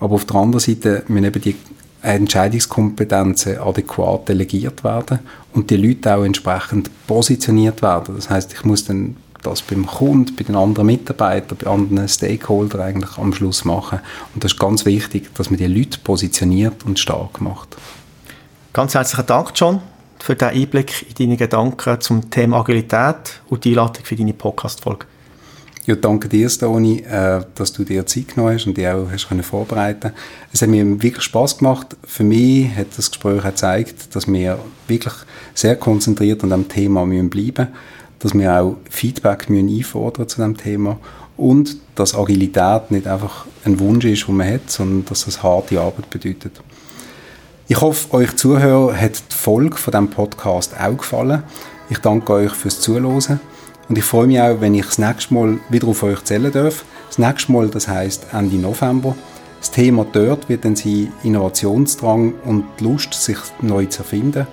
aber 0.00 0.16
auf 0.16 0.24
der 0.24 0.36
anderen 0.36 0.58
Seite 0.58 1.04
müssen 1.06 1.26
eben 1.26 1.40
die 1.42 1.54
Entscheidungskompetenzen 2.02 3.58
adäquat 3.58 4.28
delegiert 4.28 4.82
werden 4.84 5.20
und 5.54 5.70
die 5.70 5.76
Leute 5.76 6.16
auch 6.16 6.24
entsprechend 6.24 6.90
positioniert 7.06 7.82
werden. 7.82 8.16
Das 8.16 8.28
heißt, 8.28 8.52
ich 8.52 8.64
muss 8.64 8.84
dann 8.84 9.16
das 9.46 9.62
beim 9.62 9.86
Kunden, 9.86 10.34
bei 10.36 10.44
den 10.44 10.56
anderen 10.56 10.86
Mitarbeitern, 10.86 11.58
bei 11.62 11.70
anderen 11.70 12.08
Stakeholdern 12.08 12.80
eigentlich 12.80 13.18
am 13.18 13.32
Schluss 13.32 13.64
machen. 13.64 14.00
Und 14.34 14.44
das 14.44 14.52
ist 14.52 14.58
ganz 14.58 14.84
wichtig, 14.84 15.34
dass 15.34 15.50
man 15.50 15.58
die 15.58 15.66
Leute 15.66 15.98
positioniert 15.98 16.84
und 16.84 16.98
stark 16.98 17.40
macht. 17.40 17.76
Ganz 18.72 18.94
herzlichen 18.94 19.26
Dank, 19.26 19.52
John 19.54 19.80
für 20.18 20.34
den 20.34 20.48
Einblick 20.48 21.06
in 21.08 21.14
deine 21.14 21.36
Gedanken 21.36 22.00
zum 22.00 22.30
Thema 22.30 22.58
Agilität 22.58 23.40
und 23.48 23.64
die 23.64 23.70
Einladung 23.70 24.04
für 24.04 24.16
deine 24.16 24.32
Podcast-Folge. 24.32 25.06
Ja, 25.86 25.94
danke 25.94 26.28
dir, 26.28 26.48
Stoni, 26.50 26.98
äh, 26.98 27.42
dass 27.54 27.72
du 27.72 27.84
dir 27.84 28.04
Zeit 28.06 28.34
genommen 28.34 28.54
hast 28.54 28.66
und 28.66 28.76
dich 28.76 28.88
auch 28.88 29.08
hast 29.08 29.28
können 29.28 29.44
vorbereiten 29.44 30.10
Es 30.52 30.62
hat 30.62 30.68
mir 30.68 30.84
wirklich 31.00 31.22
Spaß 31.22 31.58
gemacht. 31.58 31.96
Für 32.02 32.24
mich 32.24 32.74
hat 32.74 32.88
das 32.96 33.08
Gespräch 33.08 33.44
gezeigt, 33.44 34.16
dass 34.16 34.26
wir 34.26 34.58
wirklich 34.88 35.14
sehr 35.54 35.76
konzentriert 35.76 36.42
an 36.42 36.50
dem 36.50 36.68
Thema 36.68 37.06
müssen 37.06 37.30
bleiben 37.30 37.68
dass 38.18 38.34
wir 38.34 38.60
auch 38.60 38.76
Feedback 38.90 39.50
müssen 39.50 39.68
einfordern 39.68 40.28
zu 40.28 40.40
dem 40.40 40.56
Thema 40.56 40.98
und 41.36 41.76
dass 41.94 42.14
Agilität 42.14 42.90
nicht 42.90 43.06
einfach 43.06 43.46
ein 43.64 43.78
Wunsch 43.78 44.04
ist, 44.04 44.26
den 44.26 44.36
man 44.36 44.52
hat, 44.52 44.70
sondern 44.70 45.04
dass 45.04 45.24
das 45.24 45.42
harte 45.42 45.80
Arbeit 45.80 46.08
bedeutet. 46.10 46.60
Ich 47.68 47.80
hoffe, 47.80 48.14
euch 48.14 48.36
Zuhörer 48.36 48.94
hat 48.96 49.16
die 49.30 49.34
Folge 49.34 49.76
von 49.76 49.90
diesem 49.90 50.08
Podcast 50.10 50.72
auch 50.80 50.96
gefallen. 50.96 51.42
Ich 51.90 51.98
danke 51.98 52.32
euch 52.32 52.52
fürs 52.52 52.80
Zuhören 52.80 53.40
und 53.88 53.98
ich 53.98 54.04
freue 54.04 54.26
mich 54.26 54.40
auch, 54.40 54.60
wenn 54.60 54.74
ich 54.74 54.86
das 54.86 54.98
nächste 54.98 55.34
Mal 55.34 55.58
wieder 55.68 55.88
auf 55.88 56.02
euch 56.02 56.22
zählen 56.24 56.52
darf. 56.52 56.84
Das 57.08 57.18
nächste 57.18 57.52
Mal, 57.52 57.68
das 57.68 57.88
heißt 57.88 58.26
Ende 58.32 58.56
November. 58.56 59.14
Das 59.60 59.70
Thema 59.70 60.06
dort 60.12 60.48
wird 60.48 60.64
dann 60.64 60.76
sein 60.76 61.12
Innovationsdrang 61.22 62.34
und 62.44 62.64
die 62.78 62.84
Lust, 62.84 63.14
sich 63.14 63.38
neu 63.60 63.86
zu 63.86 64.00
erfinden. 64.02 64.46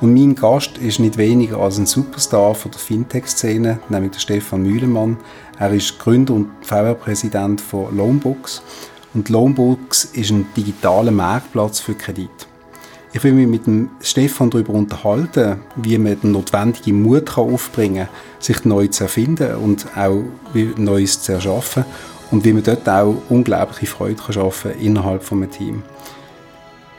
Und 0.00 0.12
mein 0.12 0.34
Gast 0.34 0.78
ist 0.78 0.98
nicht 0.98 1.16
weniger 1.16 1.58
als 1.58 1.78
ein 1.78 1.86
Superstar 1.86 2.54
von 2.54 2.70
der 2.70 2.80
Fintech-Szene, 2.80 3.78
nämlich 3.88 4.12
der 4.12 4.18
Stefan 4.18 4.62
Mühlemann. 4.62 5.16
Er 5.58 5.72
ist 5.72 5.98
Gründer 5.98 6.34
und 6.34 6.48
VR-Präsident 6.62 7.60
von 7.60 7.96
Loanbooks. 7.96 8.62
Und 9.14 9.28
Loanbooks 9.28 10.04
ist 10.06 10.30
ein 10.30 10.46
digitaler 10.56 11.12
Marktplatz 11.12 11.78
für 11.80 11.94
Kredit. 11.94 12.30
Ich 13.12 13.22
will 13.22 13.32
mich 13.32 13.46
mit 13.46 13.68
dem 13.68 13.90
Stefan 14.00 14.50
darüber 14.50 14.72
unterhalten, 14.72 15.60
wie 15.76 15.96
man 15.98 16.20
den 16.20 16.32
notwendigen 16.32 17.00
Mut 17.00 17.26
kann 17.26 17.44
aufbringen 17.44 18.08
kann, 18.08 18.14
sich 18.40 18.64
neu 18.64 18.88
zu 18.88 19.04
erfinden 19.04 19.54
und 19.54 19.86
auch 19.96 20.24
Neues 20.76 21.22
zu 21.22 21.34
erschaffen 21.34 21.84
und 22.32 22.44
wie 22.44 22.52
man 22.52 22.64
dort 22.64 22.88
auch 22.88 23.14
unglaubliche 23.28 23.86
Freude 23.86 24.16
kann 24.16 24.32
schaffen 24.32 24.72
innerhalb 24.80 25.22
von 25.22 25.40
einem 25.40 25.52
Team. 25.52 25.84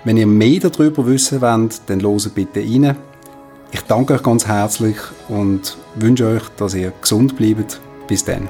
Wenn 0.05 0.17
ihr 0.17 0.27
mehr 0.27 0.59
darüber 0.59 1.07
wissen 1.07 1.41
wollt, 1.41 1.81
dann 1.87 1.99
loset 1.99 2.35
bitte 2.35 2.59
rein. 2.59 2.95
Ich 3.71 3.81
danke 3.81 4.13
euch 4.13 4.23
ganz 4.23 4.45
herzlich 4.45 4.97
und 5.27 5.77
wünsche 5.95 6.27
euch, 6.27 6.43
dass 6.57 6.75
ihr 6.75 6.93
gesund 7.01 7.35
bleibt. 7.35 7.81
Bis 8.07 8.23
dann. 8.23 8.47